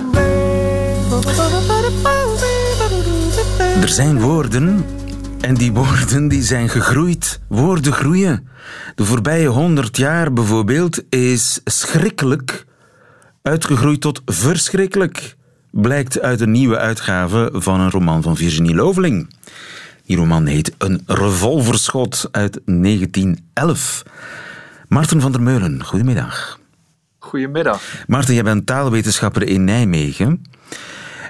Er 3.82 3.90
zijn 3.90 4.20
woorden 4.20 4.86
en 5.42 5.56
die 5.56 5.72
woorden 5.72 6.28
die 6.28 6.44
zijn 6.44 6.70
gegroeid. 6.70 7.40
Woorden 7.48 7.94
groeien. 7.94 8.48
De 8.96 9.06
voorbije 9.06 9.48
honderd 9.48 9.98
jaar 9.98 10.34
bijvoorbeeld 10.34 11.04
is 11.10 11.62
schrikkelijk 11.64 12.66
uitgegroeid 13.42 14.02
tot 14.02 14.22
verschrikkelijk. 14.26 15.36
Blijkt 15.72 16.20
uit 16.22 16.42
een 16.42 16.52
nieuwe 16.52 16.78
uitgave 16.78 17.50
van 17.54 17.80
een 17.80 17.92
roman 17.92 18.22
van 18.22 18.36
Virginie 18.38 18.76
Loveling. 18.76 19.28
Die 20.06 20.18
roman 20.18 20.46
heet 20.46 20.74
Een 20.78 21.04
revolverschot 21.06 22.28
uit 22.32 22.62
1911. 22.66 24.04
Maarten 24.88 25.22
van 25.22 25.32
der 25.32 25.42
Meulen, 25.42 25.84
goedemiddag. 25.84 26.60
Goedemiddag. 27.20 27.82
Maarten, 28.08 28.34
jij 28.34 28.44
bent 28.44 28.66
taalwetenschapper 28.66 29.48
in 29.48 29.64
Nijmegen. 29.64 30.44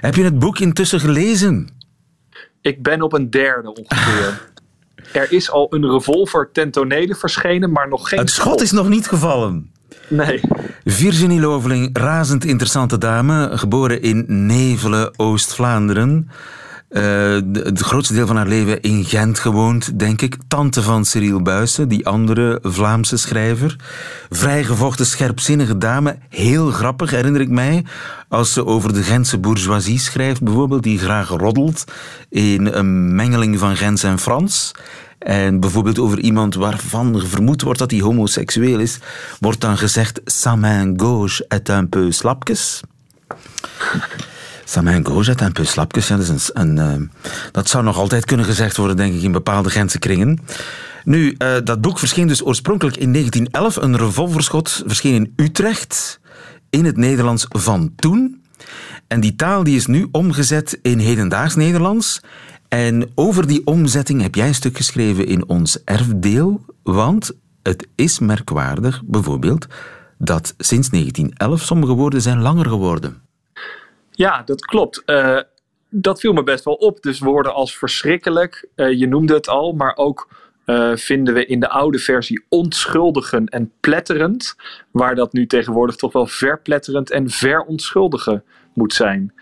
Heb 0.00 0.14
je 0.14 0.24
het 0.24 0.38
boek 0.38 0.58
intussen 0.58 1.00
gelezen? 1.00 1.68
Ik 2.60 2.82
ben 2.82 3.02
op 3.02 3.12
een 3.12 3.30
derde 3.30 3.74
ongeveer. 3.74 4.48
er 5.12 5.32
is 5.32 5.50
al 5.50 5.66
een 5.70 5.90
revolver 5.90 6.50
ten 6.52 6.70
tonele 6.70 7.14
verschenen, 7.14 7.72
maar 7.72 7.88
nog 7.88 8.08
geen 8.08 8.18
Het 8.18 8.30
schot 8.30 8.62
is 8.62 8.72
nog 8.72 8.88
niet 8.88 9.08
gevallen. 9.08 9.70
Nee. 10.08 10.40
Virginie 10.84 11.40
Loveling, 11.40 11.98
razend 11.98 12.44
interessante 12.44 12.98
dame, 12.98 13.50
geboren 13.58 14.02
in 14.02 14.24
Nevelen, 14.46 15.18
Oost-Vlaanderen. 15.18 16.30
Uh, 16.90 17.38
het 17.52 17.80
grootste 17.80 18.14
deel 18.14 18.26
van 18.26 18.36
haar 18.36 18.46
leven 18.46 18.80
in 18.80 19.04
Gent 19.04 19.38
gewoond, 19.38 19.98
denk 19.98 20.22
ik. 20.22 20.36
Tante 20.48 20.82
van 20.82 21.04
Cyril 21.04 21.42
Buijsen, 21.42 21.88
die 21.88 22.06
andere 22.06 22.58
Vlaamse 22.62 23.16
schrijver. 23.16 23.76
Vrijgevochten, 24.30 25.06
scherpzinnige 25.06 25.78
dame. 25.78 26.16
Heel 26.28 26.70
grappig, 26.70 27.10
herinner 27.10 27.40
ik 27.40 27.48
mij. 27.48 27.84
Als 28.28 28.52
ze 28.52 28.66
over 28.66 28.92
de 28.92 29.02
Gentse 29.02 29.38
bourgeoisie 29.38 29.98
schrijft, 29.98 30.42
bijvoorbeeld, 30.42 30.82
die 30.82 30.98
graag 30.98 31.28
roddelt 31.28 31.84
in 32.28 32.66
een 32.66 33.14
mengeling 33.14 33.58
van 33.58 33.76
Gens 33.76 34.02
en 34.02 34.18
Frans. 34.18 34.72
En 35.18 35.60
bijvoorbeeld 35.60 35.98
over 35.98 36.18
iemand 36.18 36.54
waarvan 36.54 37.22
vermoed 37.26 37.62
wordt 37.62 37.78
dat 37.78 37.90
hij 37.90 38.00
homoseksueel 38.00 38.78
is, 38.78 38.98
wordt 39.40 39.60
dan 39.60 39.78
gezegd: 39.78 40.20
Sa 40.24 40.56
main 40.56 41.00
gauche 41.00 41.44
est 41.48 41.68
un 41.68 41.88
peu 41.88 42.12
slapkes. 42.12 42.80
Sa 44.68 44.82
main 44.82 45.04
gauche 45.04 45.30
est 45.30 45.42
un 45.42 45.52
peu 45.52 45.64
slapkes. 45.64 46.08
Ja, 46.08 46.16
dat, 46.16 46.50
een, 46.52 46.76
uh, 46.76 46.92
dat 47.52 47.68
zou 47.68 47.84
nog 47.84 47.96
altijd 47.98 48.24
kunnen 48.24 48.46
gezegd 48.46 48.76
worden, 48.76 48.96
denk 48.96 49.14
ik, 49.14 49.22
in 49.22 49.32
bepaalde 49.32 49.70
Gentse 49.70 49.98
kringen. 49.98 50.38
Nu, 51.04 51.34
uh, 51.38 51.56
dat 51.64 51.80
boek 51.80 51.98
verscheen 51.98 52.26
dus 52.26 52.44
oorspronkelijk 52.44 52.96
in 52.96 53.12
1911. 53.12 53.76
Een 53.76 53.96
revolverschot 53.96 54.82
verscheen 54.86 55.14
in 55.14 55.32
Utrecht, 55.36 56.20
in 56.70 56.84
het 56.84 56.96
Nederlands 56.96 57.46
van 57.48 57.92
toen. 57.96 58.42
En 59.06 59.20
die 59.20 59.36
taal 59.36 59.64
die 59.64 59.76
is 59.76 59.86
nu 59.86 60.08
omgezet 60.12 60.78
in 60.82 60.98
hedendaags 60.98 61.54
Nederlands. 61.54 62.20
En 62.68 63.10
over 63.14 63.46
die 63.46 63.66
omzetting 63.66 64.22
heb 64.22 64.34
jij 64.34 64.48
een 64.48 64.54
stuk 64.54 64.76
geschreven 64.76 65.26
in 65.26 65.48
ons 65.48 65.84
erfdeel, 65.84 66.64
want 66.82 67.32
het 67.62 67.86
is 67.94 68.18
merkwaardig, 68.18 69.02
bijvoorbeeld, 69.04 69.66
dat 70.18 70.54
sinds 70.58 70.88
1911 70.90 71.62
sommige 71.62 71.92
woorden 71.92 72.22
zijn 72.22 72.40
langer 72.40 72.66
geworden. 72.66 73.24
Ja, 74.16 74.42
dat 74.42 74.64
klopt. 74.64 75.02
Uh, 75.06 75.40
dat 75.88 76.20
viel 76.20 76.32
me 76.32 76.42
best 76.42 76.64
wel 76.64 76.74
op. 76.74 77.02
Dus 77.02 77.18
woorden 77.18 77.54
als 77.54 77.78
verschrikkelijk, 77.78 78.68
uh, 78.76 78.98
je 78.98 79.08
noemde 79.08 79.34
het 79.34 79.48
al, 79.48 79.72
maar 79.72 79.96
ook 79.96 80.28
uh, 80.66 80.96
vinden 80.96 81.34
we 81.34 81.46
in 81.46 81.60
de 81.60 81.68
oude 81.68 81.98
versie 81.98 82.44
onschuldigen 82.48 83.46
en 83.46 83.72
pletterend, 83.80 84.56
waar 84.90 85.14
dat 85.14 85.32
nu 85.32 85.46
tegenwoordig 85.46 85.96
toch 85.96 86.12
wel 86.12 86.26
verpletterend 86.26 87.10
en 87.10 87.30
veronschuldigen 87.30 88.44
moet 88.74 88.94
zijn. 88.94 89.32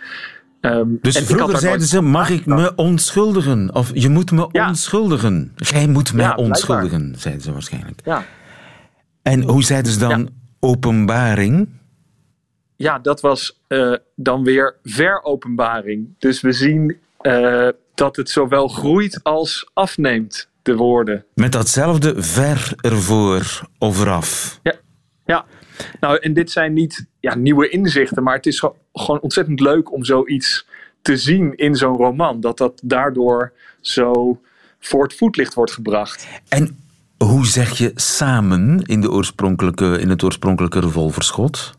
Um, 0.61 0.99
dus 1.01 1.19
vroeger 1.19 1.59
zeiden 1.59 1.87
ze, 1.87 2.01
mag 2.01 2.31
ik 2.31 2.47
me 2.47 2.73
onschuldigen? 2.75 3.75
Of 3.75 3.91
je 3.95 4.09
moet 4.09 4.31
me 4.31 4.49
ja. 4.53 4.69
onschuldigen. 4.69 5.53
Jij 5.57 5.87
moet 5.87 6.13
mij 6.13 6.25
ja, 6.25 6.35
onschuldigen, 6.35 7.15
zeiden 7.19 7.43
ze 7.43 7.53
waarschijnlijk. 7.53 8.01
Ja. 8.05 8.25
En 9.23 9.43
hoe 9.43 9.65
zeiden 9.65 9.93
ze 9.93 9.99
dan 9.99 10.31
openbaring? 10.61 11.69
Ja, 12.77 12.99
dat 12.99 13.21
was 13.21 13.61
uh, 13.69 13.97
dan 14.15 14.45
weer 14.45 14.77
veropenbaring. 14.83 16.09
Dus 16.19 16.41
we 16.41 16.53
zien 16.53 16.97
uh, 17.23 17.69
dat 17.95 18.17
het 18.17 18.31
zowel 18.31 18.69
groeit 18.69 19.21
als 19.23 19.71
afneemt, 19.73 20.49
de 20.63 20.77
woorden. 20.77 21.25
Met 21.35 21.53
datzelfde 21.53 22.23
ver 22.23 22.73
ervoor 22.81 23.69
of 23.79 24.01
eraf. 24.01 24.61
Ja, 24.63 24.75
ja. 25.25 25.45
Nou, 26.01 26.19
en 26.19 26.35
dit 26.35 26.51
zijn 26.51 26.73
niet 26.73 27.07
ja, 27.21 27.35
nieuwe 27.35 27.69
inzichten, 27.69 28.23
maar 28.23 28.35
het 28.35 28.47
is 28.47 28.59
gewoon 28.93 29.21
ontzettend 29.21 29.61
leuk 29.61 29.93
om 29.93 30.05
zoiets 30.05 30.67
te 31.03 31.17
zien 31.17 31.55
in 31.57 31.75
zo'n 31.75 31.97
roman. 31.97 32.41
Dat 32.41 32.59
dat 32.59 32.81
daardoor 32.85 33.53
zo 33.81 34.41
voor 34.81 35.03
het 35.03 35.15
voetlicht 35.15 35.55
wordt 35.55 35.73
gebracht. 35.73 36.27
En 36.49 36.79
hoe 37.17 37.47
zeg 37.47 37.79
je 37.79 37.93
samen 37.95 38.83
in, 38.83 39.01
de 39.01 39.11
oorspronkelijke, 39.11 39.99
in 40.01 40.09
het 40.09 40.23
oorspronkelijke 40.23 40.81
revolverschot? 40.81 41.75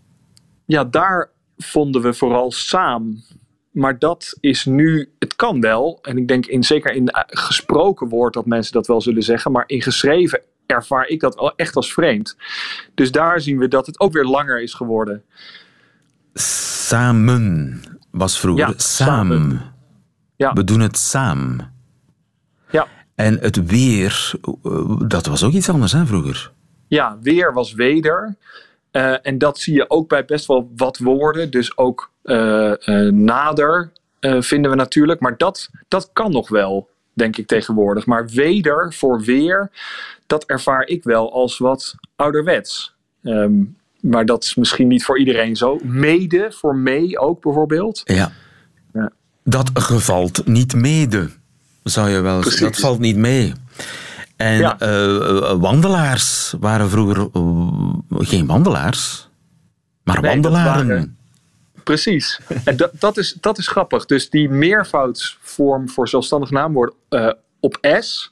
Ja, 0.65 0.83
daar 0.83 1.29
vonden 1.57 2.01
we 2.01 2.13
vooral 2.13 2.51
samen. 2.51 3.23
Maar 3.71 3.99
dat 3.99 4.37
is 4.39 4.65
nu, 4.65 5.13
het 5.19 5.35
kan 5.35 5.61
wel. 5.61 5.99
En 6.01 6.17
ik 6.17 6.27
denk 6.27 6.45
in, 6.45 6.63
zeker 6.63 6.93
in 6.93 7.09
gesproken 7.27 8.09
woord 8.09 8.33
dat 8.33 8.45
mensen 8.45 8.73
dat 8.73 8.87
wel 8.87 9.01
zullen 9.01 9.23
zeggen. 9.23 9.51
Maar 9.51 9.63
in 9.67 9.81
geschreven 9.81 10.41
ervaar 10.65 11.07
ik 11.07 11.19
dat 11.19 11.53
echt 11.55 11.75
als 11.75 11.93
vreemd. 11.93 12.37
Dus 12.93 13.11
daar 13.11 13.41
zien 13.41 13.57
we 13.57 13.67
dat 13.67 13.85
het 13.85 13.99
ook 13.99 14.13
weer 14.13 14.25
langer 14.25 14.61
is 14.61 14.73
geworden. 14.73 15.23
Samen 16.33 17.81
was 18.11 18.39
vroeger. 18.39 18.67
Ja, 18.67 18.73
samen. 18.77 19.39
samen. 19.39 19.73
Ja. 20.35 20.53
We 20.53 20.63
doen 20.63 20.79
het 20.79 20.97
samen. 20.97 21.73
Ja. 22.69 22.87
En 23.15 23.37
het 23.39 23.65
weer, 23.65 24.33
dat 25.07 25.25
was 25.25 25.43
ook 25.43 25.53
iets 25.53 25.69
anders 25.69 25.91
hè, 25.91 26.05
vroeger. 26.05 26.51
Ja, 26.87 27.17
weer 27.21 27.53
was 27.53 27.73
weder. 27.73 28.35
Uh, 28.95 29.15
en 29.21 29.37
dat 29.37 29.59
zie 29.59 29.73
je 29.73 29.89
ook 29.89 30.09
bij 30.09 30.25
best 30.25 30.45
wel 30.45 30.71
wat 30.75 30.97
woorden. 30.97 31.51
Dus 31.51 31.77
ook 31.77 32.11
uh, 32.23 32.73
uh, 32.85 33.11
nader 33.11 33.91
vinden 34.39 34.71
we 34.71 34.77
natuurlijk. 34.77 35.19
Maar 35.19 35.37
dat, 35.37 35.69
dat 35.87 36.09
kan 36.13 36.31
nog 36.31 36.49
wel, 36.49 36.89
denk 37.13 37.37
ik 37.37 37.47
tegenwoordig. 37.47 38.05
Maar 38.05 38.27
weder 38.27 38.93
voor 38.93 39.21
weer, 39.21 39.71
dat 40.27 40.45
ervaar 40.45 40.87
ik 40.87 41.03
wel 41.03 41.33
als 41.33 41.57
wat 41.57 41.95
ouderwets. 42.15 42.95
Um, 43.23 43.77
maar 44.01 44.25
dat 44.25 44.43
is 44.43 44.55
misschien 44.55 44.87
niet 44.87 45.05
voor 45.05 45.19
iedereen 45.19 45.55
zo. 45.55 45.79
Mede, 45.83 46.47
voor 46.51 46.75
mee 46.75 47.19
ook 47.19 47.41
bijvoorbeeld. 47.41 48.01
Ja. 48.03 48.31
ja. 48.93 49.11
Dat 49.43 49.69
gevalt 49.73 50.47
niet 50.47 50.75
mede, 50.75 51.29
zou 51.83 52.09
je 52.09 52.19
wel 52.19 52.43
zeggen. 52.43 52.61
Dat 52.61 52.77
valt 52.77 52.99
niet 52.99 53.17
mee. 53.17 53.53
En 54.35 54.57
ja. 54.57 54.77
uh, 54.81 55.51
wandelaars 55.51 56.53
waren 56.59 56.89
vroeger 56.89 57.27
uh, 57.33 57.99
geen 58.09 58.45
wandelaars, 58.45 59.29
maar 60.03 60.21
nee, 60.21 60.31
wandelaren. 60.31 61.17
Precies. 61.83 62.39
en 62.65 62.77
dat, 62.77 62.91
dat, 62.99 63.17
is, 63.17 63.37
dat 63.41 63.57
is 63.57 63.67
grappig. 63.67 64.05
Dus 64.05 64.29
die 64.29 64.49
meervoudsvorm 64.49 65.89
voor 65.89 66.07
zelfstandig 66.07 66.49
naamwoord 66.49 66.93
uh, 67.09 67.31
op 67.59 67.77
S, 67.99 68.29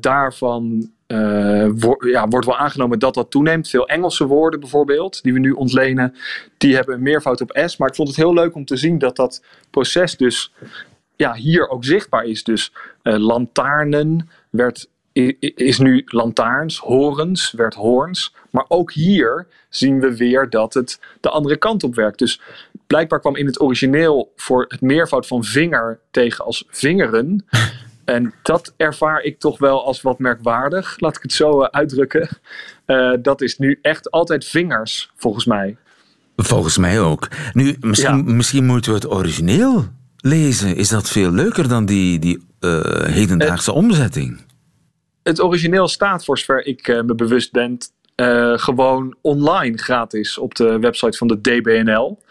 daarvan 0.00 0.90
uh, 1.12 1.68
wo 1.74 1.96
ja, 1.98 2.28
wordt 2.28 2.46
wel 2.46 2.58
aangenomen 2.58 2.98
dat 2.98 3.14
dat 3.14 3.30
toeneemt. 3.30 3.68
Veel 3.68 3.88
Engelse 3.88 4.26
woorden 4.26 4.60
bijvoorbeeld, 4.60 5.22
die 5.22 5.32
we 5.32 5.38
nu 5.38 5.50
ontlenen, 5.50 6.14
die 6.58 6.74
hebben 6.74 6.94
een 6.94 7.02
meervoud 7.02 7.40
op 7.40 7.60
S. 7.66 7.76
Maar 7.76 7.88
ik 7.88 7.94
vond 7.94 8.08
het 8.08 8.16
heel 8.16 8.34
leuk 8.34 8.54
om 8.54 8.64
te 8.64 8.76
zien 8.76 8.98
dat 8.98 9.16
dat 9.16 9.44
proces 9.70 10.16
dus 10.16 10.52
ja, 11.16 11.34
hier 11.34 11.68
ook 11.68 11.84
zichtbaar 11.84 12.24
is. 12.24 12.44
Dus 12.44 12.72
uh, 13.02 13.16
lantaarnen 13.16 14.28
werd, 14.50 14.88
is 15.54 15.78
nu 15.78 16.02
lantaarns, 16.06 16.78
horens 16.78 17.50
werd 17.50 17.74
hoorns. 17.74 18.34
Maar 18.50 18.64
ook 18.68 18.92
hier 18.92 19.46
zien 19.68 20.00
we 20.00 20.16
weer 20.16 20.50
dat 20.50 20.74
het 20.74 21.00
de 21.20 21.28
andere 21.30 21.56
kant 21.56 21.82
op 21.82 21.94
werkt. 21.94 22.18
Dus 22.18 22.40
blijkbaar 22.86 23.20
kwam 23.20 23.36
in 23.36 23.46
het 23.46 23.60
origineel 23.60 24.32
voor 24.36 24.64
het 24.68 24.80
meervoud 24.80 25.26
van 25.26 25.44
vinger 25.44 26.00
tegen 26.10 26.44
als 26.44 26.64
vingeren. 26.68 27.44
En 28.04 28.34
dat 28.42 28.74
ervaar 28.76 29.22
ik 29.22 29.38
toch 29.38 29.58
wel 29.58 29.84
als 29.84 30.02
wat 30.02 30.18
merkwaardig, 30.18 31.00
laat 31.00 31.16
ik 31.16 31.22
het 31.22 31.32
zo 31.32 31.62
uh, 31.62 31.68
uitdrukken. 31.70 32.28
Uh, 32.86 33.12
dat 33.22 33.40
is 33.40 33.58
nu 33.58 33.78
echt 33.82 34.10
altijd 34.10 34.44
vingers, 34.44 35.10
volgens 35.16 35.44
mij. 35.44 35.76
Volgens 36.36 36.78
mij 36.78 37.00
ook. 37.00 37.28
Nu, 37.52 37.76
misschien, 37.80 38.16
ja. 38.16 38.32
misschien 38.32 38.64
moeten 38.64 38.92
we 38.92 38.98
het 38.98 39.10
origineel 39.10 39.84
lezen. 40.16 40.76
Is 40.76 40.88
dat 40.88 41.08
veel 41.08 41.30
leuker 41.30 41.68
dan 41.68 41.86
die, 41.86 42.18
die 42.18 42.44
uh, 42.60 43.04
hedendaagse 43.04 43.70
het, 43.70 43.78
omzetting? 43.78 44.40
Het 45.22 45.42
origineel 45.42 45.88
staat, 45.88 46.24
voor 46.24 46.38
zover 46.38 46.66
ik 46.66 46.88
me 46.88 47.14
bewust 47.14 47.52
ben, 47.52 47.78
gewoon 48.58 49.16
online 49.20 49.78
gratis 49.78 50.38
op 50.38 50.54
de 50.54 50.78
website 50.78 51.18
van 51.18 51.28
de 51.28 51.40
DBNL. 51.40 52.22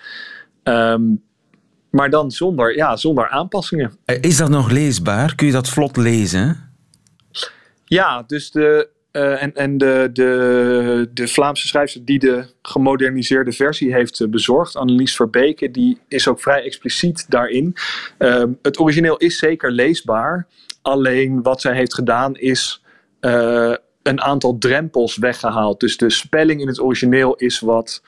Um, 0.63 1.24
maar 1.89 2.10
dan 2.10 2.32
zonder, 2.32 2.76
ja, 2.76 2.96
zonder 2.96 3.30
aanpassingen. 3.30 3.98
Is 4.06 4.38
dat 4.38 4.50
nog 4.50 4.72
leesbaar? 4.72 5.36
Kun 5.36 5.48
je 5.48 5.54
dat 5.54 5.70
vlot 5.70 5.98
lezen? 5.98 6.72
Ja, 7.86 8.24
dus 8.28 8.52
de, 8.52 8.89
uh, 9.12 9.43
en, 9.43 9.56
en 9.56 9.78
de, 9.78 10.10
de, 10.13 11.10
de 11.13 11.28
Vlaamse 11.28 11.67
schrijfster 11.67 12.06
die 12.06 12.19
de 12.19 12.45
gemoderniseerde 12.62 13.52
versie 13.52 13.93
heeft 13.93 14.19
uh, 14.19 14.30
bezorgd, 14.30 14.76
Annelies 14.76 15.15
Verbeke, 15.15 15.72
die 15.72 16.00
is 16.08 16.28
ook 16.28 16.41
vrij 16.41 16.63
expliciet 16.63 17.26
daarin. 17.30 17.76
Uh, 18.19 18.43
het 18.62 18.80
origineel 18.80 19.17
is 19.17 19.38
zeker 19.38 19.72
leesbaar. 19.72 20.48
Alleen 20.82 21.41
wat 21.41 21.62
zij 21.62 21.76
heeft 21.76 21.93
gedaan 21.93 22.36
is 22.36 22.84
een 24.04 24.22
aantal 24.22 24.58
drempels 24.58 25.17
weggehaald. 25.17 25.80
Dus 25.80 25.98
de 25.98 26.10
spelling 26.10 26.62
in 26.62 26.67
het 26.67 26.82
origineel 26.82 27.36
is 27.36 27.60
wat 27.60 28.04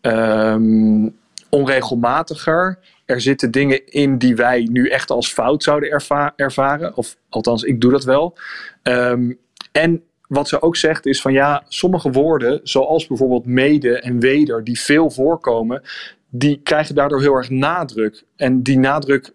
um, 0.00 1.16
onregelmatiger. 1.48 2.78
er 3.04 3.20
zitten 3.20 3.50
dingen 3.50 3.86
in 3.86 4.18
die 4.18 4.36
wij 4.36 4.68
nu 4.70 4.88
echt 4.88 5.10
als 5.10 5.32
fout 5.32 5.62
zouden 5.62 6.02
ervaren. 6.36 6.96
Of 6.96 7.16
althans, 7.28 7.62
ik 7.62 7.80
doe 7.80 7.90
dat 7.90 8.04
wel. 8.04 8.38
Ehm, 8.82 9.32
en 9.72 10.02
wat 10.30 10.48
ze 10.48 10.62
ook 10.62 10.76
zegt 10.76 11.06
is 11.06 11.20
van 11.20 11.32
ja, 11.32 11.64
sommige 11.68 12.10
woorden, 12.10 12.60
zoals 12.62 13.06
bijvoorbeeld 13.06 13.46
mede 13.46 14.00
en 14.00 14.20
weder, 14.20 14.64
die 14.64 14.80
veel 14.80 15.10
voorkomen, 15.10 15.82
die 16.28 16.60
krijgen 16.62 16.94
daardoor 16.94 17.20
heel 17.20 17.34
erg 17.34 17.50
nadruk. 17.50 18.24
En 18.36 18.62
die 18.62 18.78
nadruk 18.78 19.32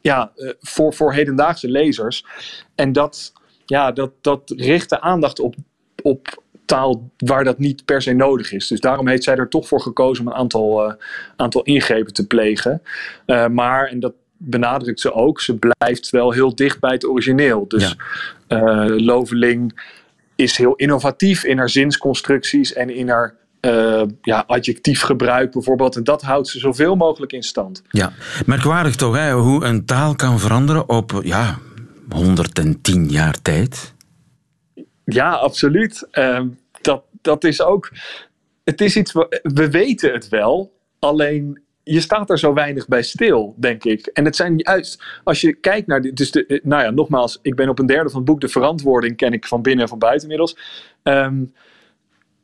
ja, 0.00 0.32
eh, 0.36 0.50
voor, 0.60 0.94
voor 0.94 1.12
hedendaagse 1.12 1.68
lezers. 1.68 2.24
En 2.74 2.92
dat, 2.92 3.32
ja, 3.66 3.92
dat, 3.92 4.10
dat 4.20 4.52
richt 4.56 4.90
de 4.90 5.00
aandacht 5.00 5.40
op, 5.40 5.54
op 6.02 6.42
taal 6.64 7.10
waar 7.16 7.44
dat 7.44 7.58
niet 7.58 7.84
per 7.84 8.02
se 8.02 8.12
nodig 8.12 8.52
is. 8.52 8.66
Dus 8.66 8.80
daarom 8.80 9.08
heeft 9.08 9.24
zij 9.24 9.36
er 9.36 9.48
toch 9.48 9.68
voor 9.68 9.80
gekozen 9.80 10.26
om 10.26 10.32
een 10.32 10.38
aantal, 10.38 10.86
uh, 10.86 10.94
aantal 11.36 11.62
ingrepen 11.62 12.12
te 12.12 12.26
plegen. 12.26 12.82
Uh, 13.26 13.46
maar, 13.46 13.86
en 13.86 14.00
dat 14.00 14.12
benadrukt 14.36 15.00
ze 15.00 15.12
ook, 15.12 15.40
ze 15.40 15.58
blijft 15.58 16.10
wel 16.10 16.32
heel 16.32 16.54
dicht 16.54 16.80
bij 16.80 16.92
het 16.92 17.06
origineel. 17.06 17.68
Dus 17.68 17.96
ja. 18.48 18.86
uh, 18.86 18.98
Loveling 19.00 19.80
is 20.38 20.56
heel 20.56 20.74
innovatief 20.74 21.44
in 21.44 21.58
haar 21.58 21.70
zinsconstructies 21.70 22.72
en 22.72 22.90
in 22.90 23.08
haar 23.08 23.34
uh, 23.60 24.02
ja, 24.22 24.44
adjectief 24.46 25.00
gebruik 25.00 25.52
bijvoorbeeld. 25.52 25.96
En 25.96 26.04
dat 26.04 26.22
houdt 26.22 26.48
ze 26.48 26.58
zoveel 26.58 26.96
mogelijk 26.96 27.32
in 27.32 27.42
stand. 27.42 27.82
Ja, 27.88 28.12
merkwaardig 28.46 28.96
toch 28.96 29.16
hè, 29.16 29.32
hoe 29.32 29.64
een 29.64 29.84
taal 29.84 30.14
kan 30.14 30.38
veranderen 30.38 30.88
op 30.88 31.20
ja, 31.22 31.58
110 32.10 33.08
jaar 33.08 33.42
tijd. 33.42 33.94
Ja, 35.04 35.30
absoluut. 35.30 36.08
Uh, 36.12 36.40
dat, 36.80 37.02
dat 37.22 37.44
is 37.44 37.62
ook. 37.62 37.92
Het 38.64 38.80
is 38.80 38.96
iets. 38.96 39.12
We 39.42 39.68
weten 39.70 40.12
het 40.12 40.28
wel. 40.28 40.76
Alleen 40.98 41.62
je 41.92 42.00
staat 42.00 42.30
er 42.30 42.38
zo 42.38 42.52
weinig 42.52 42.88
bij 42.88 43.02
stil, 43.02 43.54
denk 43.56 43.84
ik. 43.84 44.06
En 44.06 44.24
het 44.24 44.36
zijn 44.36 44.54
juist, 44.56 45.04
als 45.24 45.40
je 45.40 45.52
kijkt 45.52 45.86
naar, 45.86 46.00
dus 46.00 46.30
de, 46.30 46.60
nou 46.62 46.82
ja, 46.82 46.90
nogmaals, 46.90 47.38
ik 47.42 47.54
ben 47.54 47.68
op 47.68 47.78
een 47.78 47.86
derde 47.86 48.10
van 48.10 48.20
het 48.20 48.28
boek, 48.28 48.40
de 48.40 48.48
verantwoording 48.48 49.16
ken 49.16 49.32
ik 49.32 49.46
van 49.46 49.62
binnen 49.62 49.82
en 49.82 49.88
van 49.88 49.98
buiten 49.98 50.30
inmiddels. 50.30 50.56
Um, 51.02 51.52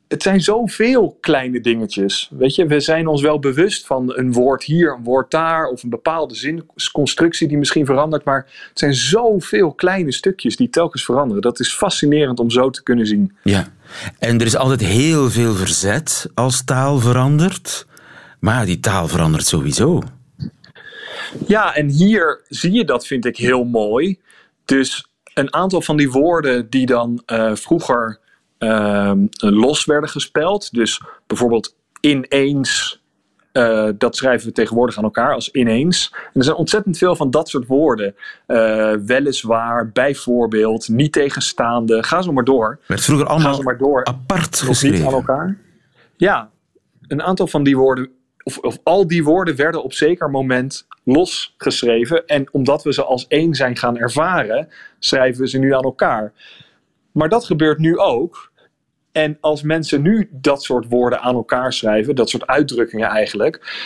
het 0.09 0.22
zijn 0.22 0.40
zoveel 0.40 1.16
kleine 1.20 1.61
dingetjes. 1.61 2.30
Weet 2.38 2.54
je, 2.54 2.66
we 2.66 2.80
zijn 2.80 3.07
ons 3.07 3.22
wel 3.22 3.38
bewust 3.38 3.87
van 3.87 4.16
een 4.16 4.33
woord 4.33 4.64
hier, 4.64 4.92
een 4.92 5.02
woord 5.02 5.30
daar, 5.30 5.66
of 5.66 5.83
een 5.83 5.90
bepaalde 5.90 6.35
zinconstructie 6.35 7.48
die 7.48 7.59
misschien 7.59 7.87
verandert. 7.87 8.24
Maar 8.24 8.46
het 8.68 8.78
zijn 8.78 8.94
zoveel 8.94 9.72
kleine 9.72 10.12
stukjes 10.12 10.57
die 10.57 10.68
telkens 10.68 11.04
veranderen. 11.04 11.42
Dat 11.42 11.61
is 11.61 11.74
fascinerend 11.74 12.40
om 12.40 12.50
zo 12.50 12.70
te 12.70 12.83
kunnen 12.83 13.07
zien. 13.07 13.37
Ja, 13.42 13.68
en 14.18 14.40
er 14.40 14.46
is 14.46 14.57
altijd 14.57 14.80
heel 14.80 15.30
veel 15.30 15.54
verzet 15.54 16.30
als 16.35 16.64
taal 16.64 16.98
verandert. 16.98 17.87
Maar 18.44 18.66
die 18.66 18.80
taal 18.80 19.09
verandert 19.09 19.46
sowieso. 19.46 20.02
Ja, 21.46 21.74
en 21.74 21.88
hier 21.88 22.44
zie 22.48 22.72
je 22.72 22.85
dat, 22.85 23.07
vind 23.07 23.24
ik 23.24 23.37
heel 23.37 23.64
mooi. 23.64 24.20
Dus 24.64 25.07
een 25.35 25.54
aantal 25.54 25.83
van 25.83 25.96
die 25.96 26.11
woorden 26.11 26.70
die 26.70 26.87
dan 26.87 27.22
uh, 27.26 27.54
vroeger 27.54 28.20
Ehm, 28.64 29.26
los 29.37 29.85
werden 29.85 30.09
gespeld. 30.09 30.72
Dus 30.72 31.02
bijvoorbeeld 31.26 31.76
ineens, 32.00 33.02
uh, 33.52 33.88
dat 33.98 34.16
schrijven 34.16 34.46
we 34.46 34.52
tegenwoordig 34.52 34.96
aan 34.96 35.04
elkaar 35.04 35.35
als 35.35 35.50
ineens. 35.50 36.11
En 36.12 36.30
er 36.33 36.44
zijn 36.44 36.57
ontzettend 36.57 36.98
veel 36.98 37.16
van 37.16 37.30
dat 37.30 37.48
soort 37.48 37.66
woorden. 37.66 38.14
Uh, 38.46 38.92
weliswaar, 38.92 39.90
bijvoorbeeld, 39.90 40.88
niet 40.88 41.12
tegenstaande. 41.12 42.02
Ga 42.02 42.22
zo 42.22 42.33
maar 42.33 42.44
door. 42.44 42.78
Werd 42.87 43.00
vroeger 43.00 43.26
allemaal 43.26 43.62
maar 43.62 43.78
door. 43.78 44.04
apart 44.04 44.61
geschreven. 44.61 44.98
Niet 44.98 45.07
aan 45.07 45.14
elkaar. 45.14 45.59
Ja, 46.16 46.50
een 47.09 47.22
aantal 47.22 47.46
van 47.46 47.62
die 47.62 47.76
woorden, 47.76 48.11
of, 48.44 48.78
al 48.83 49.07
die 49.07 49.24
woorden 49.24 49.57
werden 49.57 49.83
op 49.83 49.92
zeker 49.92 50.30
moment 50.30 50.87
losgeschreven. 51.02 52.26
En 52.26 52.48
omdat 52.52 52.83
we 52.83 52.92
ze 52.92 53.04
als 53.04 53.26
één 53.26 53.54
zijn 53.54 53.76
gaan 53.76 53.98
ervaren, 53.98 54.68
schrijven 54.98 55.40
we 55.40 55.48
ze 55.48 55.59
nu 55.59 55.74
aan 55.74 55.83
elkaar. 55.83 56.33
Maar 57.12 57.28
dat 57.28 57.44
gebeurt 57.44 57.78
nu 57.78 57.98
ook. 57.98 58.52
En 59.12 59.38
als 59.40 59.62
mensen 59.62 60.02
nu 60.02 60.28
dat 60.33 60.62
soort 60.62 60.87
woorden 60.88 61.20
aan 61.20 61.35
elkaar 61.35 61.72
schrijven, 61.72 62.14
dat 62.14 62.30
soort 62.30 62.46
uitdrukkingen 62.46 63.09
eigenlijk, 63.09 63.83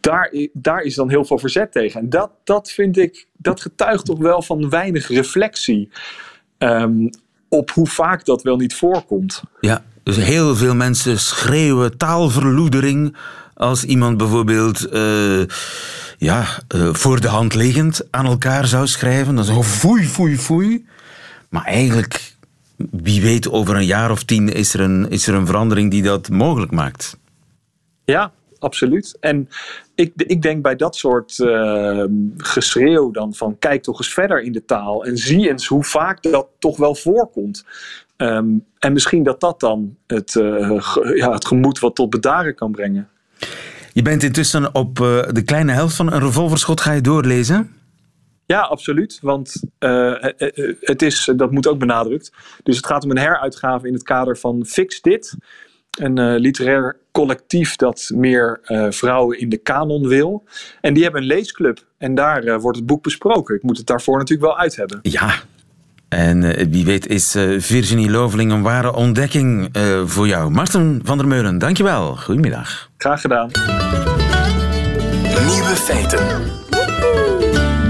daar, 0.00 0.32
daar 0.52 0.82
is 0.82 0.94
dan 0.94 1.08
heel 1.08 1.24
veel 1.24 1.38
verzet 1.38 1.72
tegen. 1.72 2.00
En 2.00 2.08
dat, 2.08 2.30
dat 2.44 2.70
vind 2.70 2.96
ik, 2.96 3.26
dat 3.36 3.60
getuigt 3.60 4.04
toch 4.04 4.18
wel 4.18 4.42
van 4.42 4.70
weinig 4.70 5.08
reflectie 5.08 5.90
um, 6.58 7.10
op 7.48 7.70
hoe 7.70 7.86
vaak 7.86 8.24
dat 8.24 8.42
wel 8.42 8.56
niet 8.56 8.74
voorkomt. 8.74 9.42
Ja, 9.60 9.84
dus 10.02 10.16
heel 10.16 10.56
veel 10.56 10.74
mensen 10.74 11.18
schreeuwen 11.18 11.96
taalverloedering 11.96 13.16
als 13.58 13.84
iemand 13.84 14.16
bijvoorbeeld 14.16 14.92
uh, 14.92 15.44
ja, 16.18 16.46
uh, 16.74 16.94
voor 16.94 17.20
de 17.20 17.28
hand 17.28 17.54
liggend 17.54 18.06
aan 18.10 18.26
elkaar 18.26 18.66
zou 18.66 18.86
schrijven. 18.86 19.34
Dan 19.34 19.44
zo 19.44 19.62
foei, 19.62 20.04
foei, 20.04 20.38
foei. 20.38 20.86
Maar 21.48 21.64
eigenlijk 21.64 22.34
wie 22.90 23.22
weet, 23.22 23.50
over 23.50 23.76
een 23.76 23.86
jaar 23.86 24.10
of 24.10 24.22
tien 24.22 24.52
is 24.52 24.74
er 24.74 24.80
een, 24.80 25.10
is 25.10 25.26
er 25.26 25.34
een 25.34 25.46
verandering 25.46 25.90
die 25.90 26.02
dat 26.02 26.28
mogelijk 26.28 26.72
maakt. 26.72 27.18
Ja, 28.04 28.32
absoluut. 28.58 29.16
En 29.20 29.48
ik, 29.94 30.12
ik 30.16 30.42
denk 30.42 30.62
bij 30.62 30.76
dat 30.76 30.96
soort 30.96 31.38
uh, 31.38 32.04
geschreeuw 32.36 33.10
dan 33.10 33.34
van 33.34 33.58
kijk 33.58 33.82
toch 33.82 33.98
eens 33.98 34.12
verder 34.12 34.42
in 34.42 34.52
de 34.52 34.64
taal 34.64 35.04
en 35.04 35.16
zie 35.16 35.50
eens 35.50 35.66
hoe 35.66 35.84
vaak 35.84 36.22
dat 36.22 36.46
toch 36.58 36.76
wel 36.76 36.94
voorkomt. 36.94 37.64
Um, 38.16 38.64
en 38.78 38.92
misschien 38.92 39.22
dat 39.22 39.40
dat 39.40 39.60
dan 39.60 39.96
het, 40.06 40.32
ja, 41.14 41.32
het 41.32 41.46
gemoed 41.46 41.78
wat 41.78 41.94
tot 41.94 42.10
bedaren 42.10 42.54
kan 42.54 42.70
brengen. 42.70 43.08
Je 43.92 44.02
bent 44.02 44.22
intussen 44.22 44.74
op 44.74 44.98
uh, 44.98 45.22
de 45.32 45.42
kleine 45.42 45.72
helft 45.72 45.96
van 45.96 46.12
een 46.12 46.20
revolverschot. 46.20 46.80
Ga 46.80 46.92
je 46.92 47.00
doorlezen? 47.00 47.72
Ja, 48.46 48.60
absoluut. 48.60 49.18
Want 49.22 49.62
uh, 49.78 50.14
het 50.80 51.02
is, 51.02 51.32
dat 51.36 51.50
moet 51.50 51.66
ook 51.66 51.78
benadrukt. 51.78 52.32
Dus 52.62 52.76
het 52.76 52.86
gaat 52.86 53.04
om 53.04 53.10
een 53.10 53.18
heruitgave 53.18 53.86
in 53.86 53.92
het 53.92 54.02
kader 54.02 54.38
van 54.38 54.64
Fix 54.66 55.00
Dit. 55.00 55.36
Een 55.98 56.18
uh, 56.18 56.34
literair 56.38 56.96
collectief 57.12 57.76
dat 57.76 58.10
meer 58.14 58.60
vrouwen 58.90 59.38
in 59.38 59.48
de 59.48 59.56
kanon 59.56 60.08
wil. 60.08 60.44
En 60.80 60.94
die 60.94 61.02
hebben 61.02 61.20
een 61.20 61.26
leesclub. 61.26 61.84
En 61.98 62.14
daar 62.14 62.60
wordt 62.60 62.78
het 62.78 62.86
boek 62.86 63.02
besproken. 63.02 63.54
Ik 63.54 63.62
moet 63.62 63.76
het 63.76 63.86
daarvoor 63.86 64.18
natuurlijk 64.18 64.48
wel 64.48 64.58
uit 64.58 64.76
hebben. 64.76 64.98
Ja, 65.02 65.34
en 66.08 66.70
wie 66.70 66.84
weet 66.84 67.06
is 67.06 67.30
Virginie 67.58 68.10
Loveling 68.10 68.52
een 68.52 68.62
ware 68.62 68.94
ontdekking 68.94 69.68
voor 70.04 70.26
jou. 70.26 70.50
Marten 70.50 71.00
van 71.04 71.18
der 71.18 71.26
Meulen, 71.26 71.58
dankjewel. 71.58 72.16
Goedemiddag. 72.16 72.90
Graag 72.96 73.20
gedaan. 73.20 73.50
Nieuwe 75.46 75.76
feiten. 75.76 76.56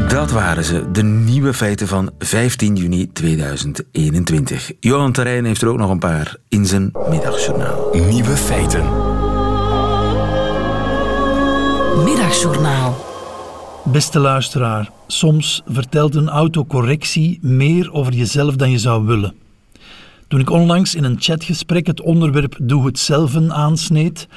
Dat 0.09 0.31
waren 0.31 0.65
ze, 0.65 0.91
de 0.91 1.03
nieuwe 1.03 1.55
feiten 1.55 1.89
van 1.89 2.11
15 2.19 2.77
juni 2.77 3.13
2021. 3.13 4.73
Johan 4.81 5.13
Terrein 5.13 5.45
heeft 5.45 5.63
er 5.63 5.69
ook 5.69 5.79
nog 5.79 5.91
een 5.91 5.99
paar 5.99 6.37
in 6.49 6.67
zijn 6.67 6.91
middagjournaal. 7.09 7.91
Nieuwe 8.09 8.37
feiten. 8.37 8.85
Middagjournaal. 12.05 13.08
Beste 13.85 14.19
luisteraar, 14.19 14.91
soms 15.07 15.63
vertelt 15.67 16.15
een 16.15 16.29
autocorrectie 16.29 17.39
meer 17.43 17.93
over 17.93 18.13
jezelf 18.13 18.57
dan 18.57 18.71
je 18.71 18.79
zou 18.79 19.07
willen. 19.07 19.35
Toen 20.29 20.41
ik 20.41 20.51
onlangs 20.51 20.95
in 20.95 21.05
een 21.05 21.17
chatgesprek 21.19 21.87
het 21.87 22.01
onderwerp 22.01 22.57
Doe 22.63 22.87
het 22.87 22.99
zelf 22.99 23.37
aansneed, 23.49 24.29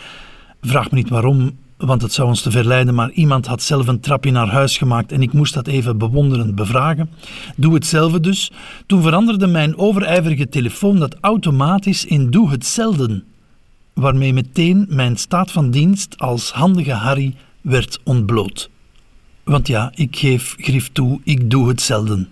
vraag 0.62 0.91
me 0.91 0.97
niet 0.97 1.10
waarom, 1.10 1.58
want 1.77 2.01
het 2.01 2.13
zou 2.13 2.27
ons 2.27 2.41
te 2.41 2.51
verleiden, 2.51 2.95
maar 2.95 3.12
iemand 3.12 3.45
had 3.45 3.62
zelf 3.62 3.88
een 3.88 3.99
trapje 3.99 4.32
naar 4.32 4.47
huis 4.47 4.77
gemaakt 4.77 5.12
en 5.12 5.21
ik 5.21 5.34
moest 5.34 5.54
dat 5.54 5.67
even 5.67 5.97
bewonderend 5.97 6.56
bevragen. 6.56 7.10
Doe 7.56 7.73
hetzelfde 7.73 8.19
dus. 8.19 8.51
Toen 8.86 9.01
veranderde 9.01 9.47
mijn 9.47 9.77
overijverige 9.77 10.49
telefoon 10.49 10.99
dat 10.99 11.15
automatisch 11.21 12.06
in 12.06 12.30
Doe 12.30 12.49
het 12.49 12.65
zelden, 12.65 13.23
waarmee 13.93 14.34
meteen 14.34 14.86
mijn 14.89 15.17
staat 15.17 15.51
van 15.51 15.71
dienst 15.71 16.17
als 16.17 16.51
handige 16.51 16.93
Harry 16.93 17.36
werd 17.62 17.99
ontbloot. 18.04 18.69
Want 19.43 19.67
ja, 19.67 19.91
ik 19.95 20.15
geef 20.15 20.56
grief 20.58 20.89
toe, 20.91 21.19
ik 21.23 21.49
doe 21.49 21.67
het 21.67 21.82
zelden. 21.82 22.30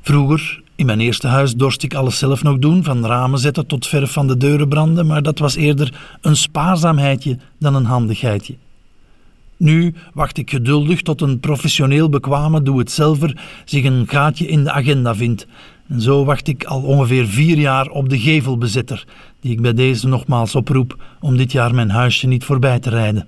Vroeger, 0.00 0.62
in 0.74 0.86
mijn 0.86 1.00
eerste 1.00 1.26
huis, 1.26 1.54
dorst 1.54 1.82
ik 1.82 1.94
alles 1.94 2.18
zelf 2.18 2.42
nog 2.42 2.58
doen, 2.58 2.84
van 2.84 3.06
ramen 3.06 3.38
zetten 3.38 3.66
tot 3.66 3.86
verf 3.86 4.12
van 4.12 4.26
de 4.26 4.36
deuren 4.36 4.68
branden, 4.68 5.06
maar 5.06 5.22
dat 5.22 5.38
was 5.38 5.54
eerder 5.54 6.16
een 6.20 6.36
spaarzaamheidje 6.36 7.38
dan 7.58 7.74
een 7.74 7.84
handigheidje. 7.84 8.56
Nu 9.56 9.94
wacht 10.14 10.38
ik 10.38 10.50
geduldig 10.50 11.02
tot 11.02 11.20
een 11.20 11.40
professioneel 11.40 12.08
bekwame 12.08 12.62
doe-het-zelver 12.62 13.42
zich 13.64 13.84
een 13.84 14.08
gaatje 14.08 14.46
in 14.46 14.64
de 14.64 14.72
agenda 14.72 15.14
vindt. 15.14 15.46
En 15.88 16.00
zo 16.00 16.24
wacht 16.24 16.48
ik 16.48 16.64
al 16.64 16.82
ongeveer 16.82 17.26
vier 17.26 17.58
jaar 17.58 17.88
op 17.88 18.08
de 18.08 18.18
gevelbezitter, 18.18 19.06
die 19.40 19.52
ik 19.52 19.60
bij 19.60 19.74
deze 19.74 20.08
nogmaals 20.08 20.54
oproep 20.54 21.02
om 21.20 21.36
dit 21.36 21.52
jaar 21.52 21.74
mijn 21.74 21.90
huisje 21.90 22.26
niet 22.26 22.44
voorbij 22.44 22.78
te 22.78 22.90
rijden. 22.90 23.26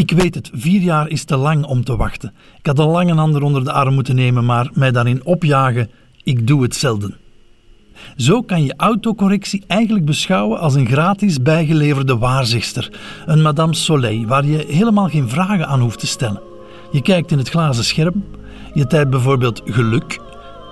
Ik 0.00 0.10
weet 0.10 0.34
het, 0.34 0.50
vier 0.52 0.80
jaar 0.80 1.08
is 1.08 1.24
te 1.24 1.36
lang 1.36 1.64
om 1.64 1.84
te 1.84 1.96
wachten. 1.96 2.32
Ik 2.58 2.66
had 2.66 2.78
al 2.78 2.90
lang 2.90 3.10
een 3.10 3.18
ander 3.18 3.42
onder 3.42 3.64
de 3.64 3.72
arm 3.72 3.94
moeten 3.94 4.14
nemen, 4.14 4.44
maar 4.44 4.70
mij 4.72 4.90
daarin 4.90 5.24
opjagen, 5.24 5.90
ik 6.22 6.46
doe 6.46 6.62
het 6.62 6.74
zelden. 6.74 7.16
Zo 8.16 8.42
kan 8.42 8.64
je 8.64 8.74
autocorrectie 8.76 9.62
eigenlijk 9.66 10.04
beschouwen 10.04 10.60
als 10.60 10.74
een 10.74 10.86
gratis 10.86 11.42
bijgeleverde 11.42 12.18
waarzegster, 12.18 12.92
een 13.26 13.42
Madame 13.42 13.74
Soleil, 13.74 14.26
waar 14.26 14.46
je 14.46 14.64
helemaal 14.68 15.08
geen 15.08 15.28
vragen 15.28 15.66
aan 15.66 15.80
hoeft 15.80 15.98
te 15.98 16.06
stellen. 16.06 16.42
Je 16.92 17.02
kijkt 17.02 17.30
in 17.30 17.38
het 17.38 17.48
glazen 17.48 17.84
scherm, 17.84 18.24
je 18.74 18.86
typt 18.86 19.10
bijvoorbeeld 19.10 19.62
geluk, 19.64 20.20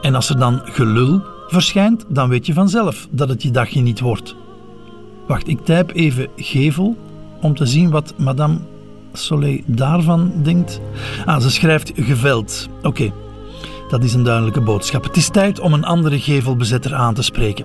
en 0.03 0.15
als 0.15 0.29
er 0.29 0.39
dan 0.39 0.61
gelul 0.65 1.23
verschijnt, 1.47 2.05
dan 2.09 2.29
weet 2.29 2.47
je 2.47 2.53
vanzelf 2.53 3.09
dat 3.11 3.29
het 3.29 3.43
je 3.43 3.51
dagje 3.51 3.81
niet 3.81 4.01
wordt. 4.01 4.37
Wacht, 5.27 5.49
ik 5.49 5.65
typ 5.65 5.91
even 5.95 6.29
gevel 6.37 6.97
om 7.41 7.55
te 7.55 7.67
zien 7.67 7.91
wat 7.91 8.15
Madame 8.17 8.59
Soleil 9.19 9.61
daarvan 9.67 10.33
denkt. 10.43 10.81
Ah, 11.25 11.41
ze 11.41 11.51
schrijft 11.51 11.93
geveld. 11.95 12.69
Oké, 12.83 13.13
dat 13.89 14.05
is 14.05 14.15
een 14.15 14.23
duidelijke 14.23 14.61
boodschap. 14.61 15.05
Het 15.05 15.17
is 15.17 15.29
tijd 15.29 15.61
om 15.61 15.73
een 15.73 15.85
andere 15.85 16.21
gevelbezetter 16.21 16.95
aan 16.95 17.15
te 17.15 17.23
spreken. 17.23 17.65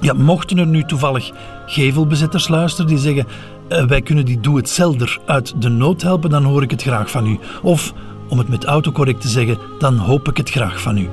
Ja, 0.00 0.12
mochten 0.12 0.58
er 0.58 0.66
nu 0.66 0.84
toevallig 0.84 1.30
gevelbezetters 1.66 2.48
luisteren 2.48 2.86
die 2.86 2.98
zeggen: 2.98 3.26
uh, 3.68 3.84
wij 3.84 4.02
kunnen 4.02 4.24
die 4.24 4.40
doe-het-zelder 4.40 5.20
uit 5.26 5.62
de 5.62 5.68
nood 5.68 6.02
helpen, 6.02 6.30
dan 6.30 6.44
hoor 6.44 6.62
ik 6.62 6.70
het 6.70 6.82
graag 6.82 7.10
van 7.10 7.26
u. 7.26 7.38
Of, 7.62 7.92
om 8.28 8.38
het 8.38 8.48
met 8.48 8.64
autocorrect 8.64 9.20
te 9.20 9.28
zeggen, 9.28 9.58
dan 9.78 9.96
hoop 9.96 10.28
ik 10.28 10.36
het 10.36 10.50
graag 10.50 10.80
van 10.80 10.96
u. 10.96 11.08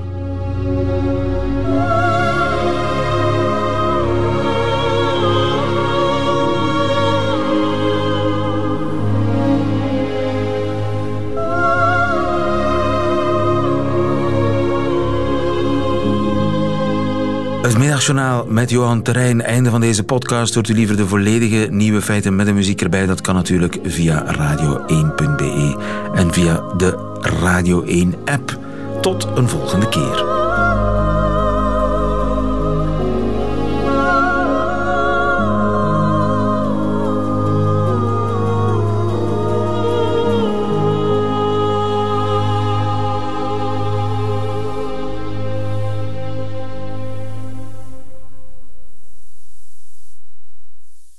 Het 17.70 17.78
Middagjournaal 17.78 18.46
met 18.48 18.70
Johan 18.70 19.02
Terrein. 19.02 19.42
Einde 19.42 19.70
van 19.70 19.82
deze 19.82 20.04
podcast. 20.04 20.54
Hoort 20.54 20.70
u 20.70 20.74
liever 20.74 20.98
de 20.98 21.08
volledige 21.08 21.68
nieuwe 21.72 22.02
feiten 22.02 22.36
met 22.36 22.46
de 22.46 22.54
muziek 22.54 22.82
erbij? 22.82 23.06
Dat 23.06 23.22
kan 23.22 23.36
natuurlijk 23.36 23.80
via 23.84 24.36
radio1.be 24.36 25.78
en 26.14 26.34
via 26.34 26.64
de 26.78 27.18
Radio 27.42 27.84
1 27.84 28.16
app. 28.26 28.58
Tot 29.02 29.28
een 29.36 29.50
volgende 29.50 29.90
keer. 29.90 30.39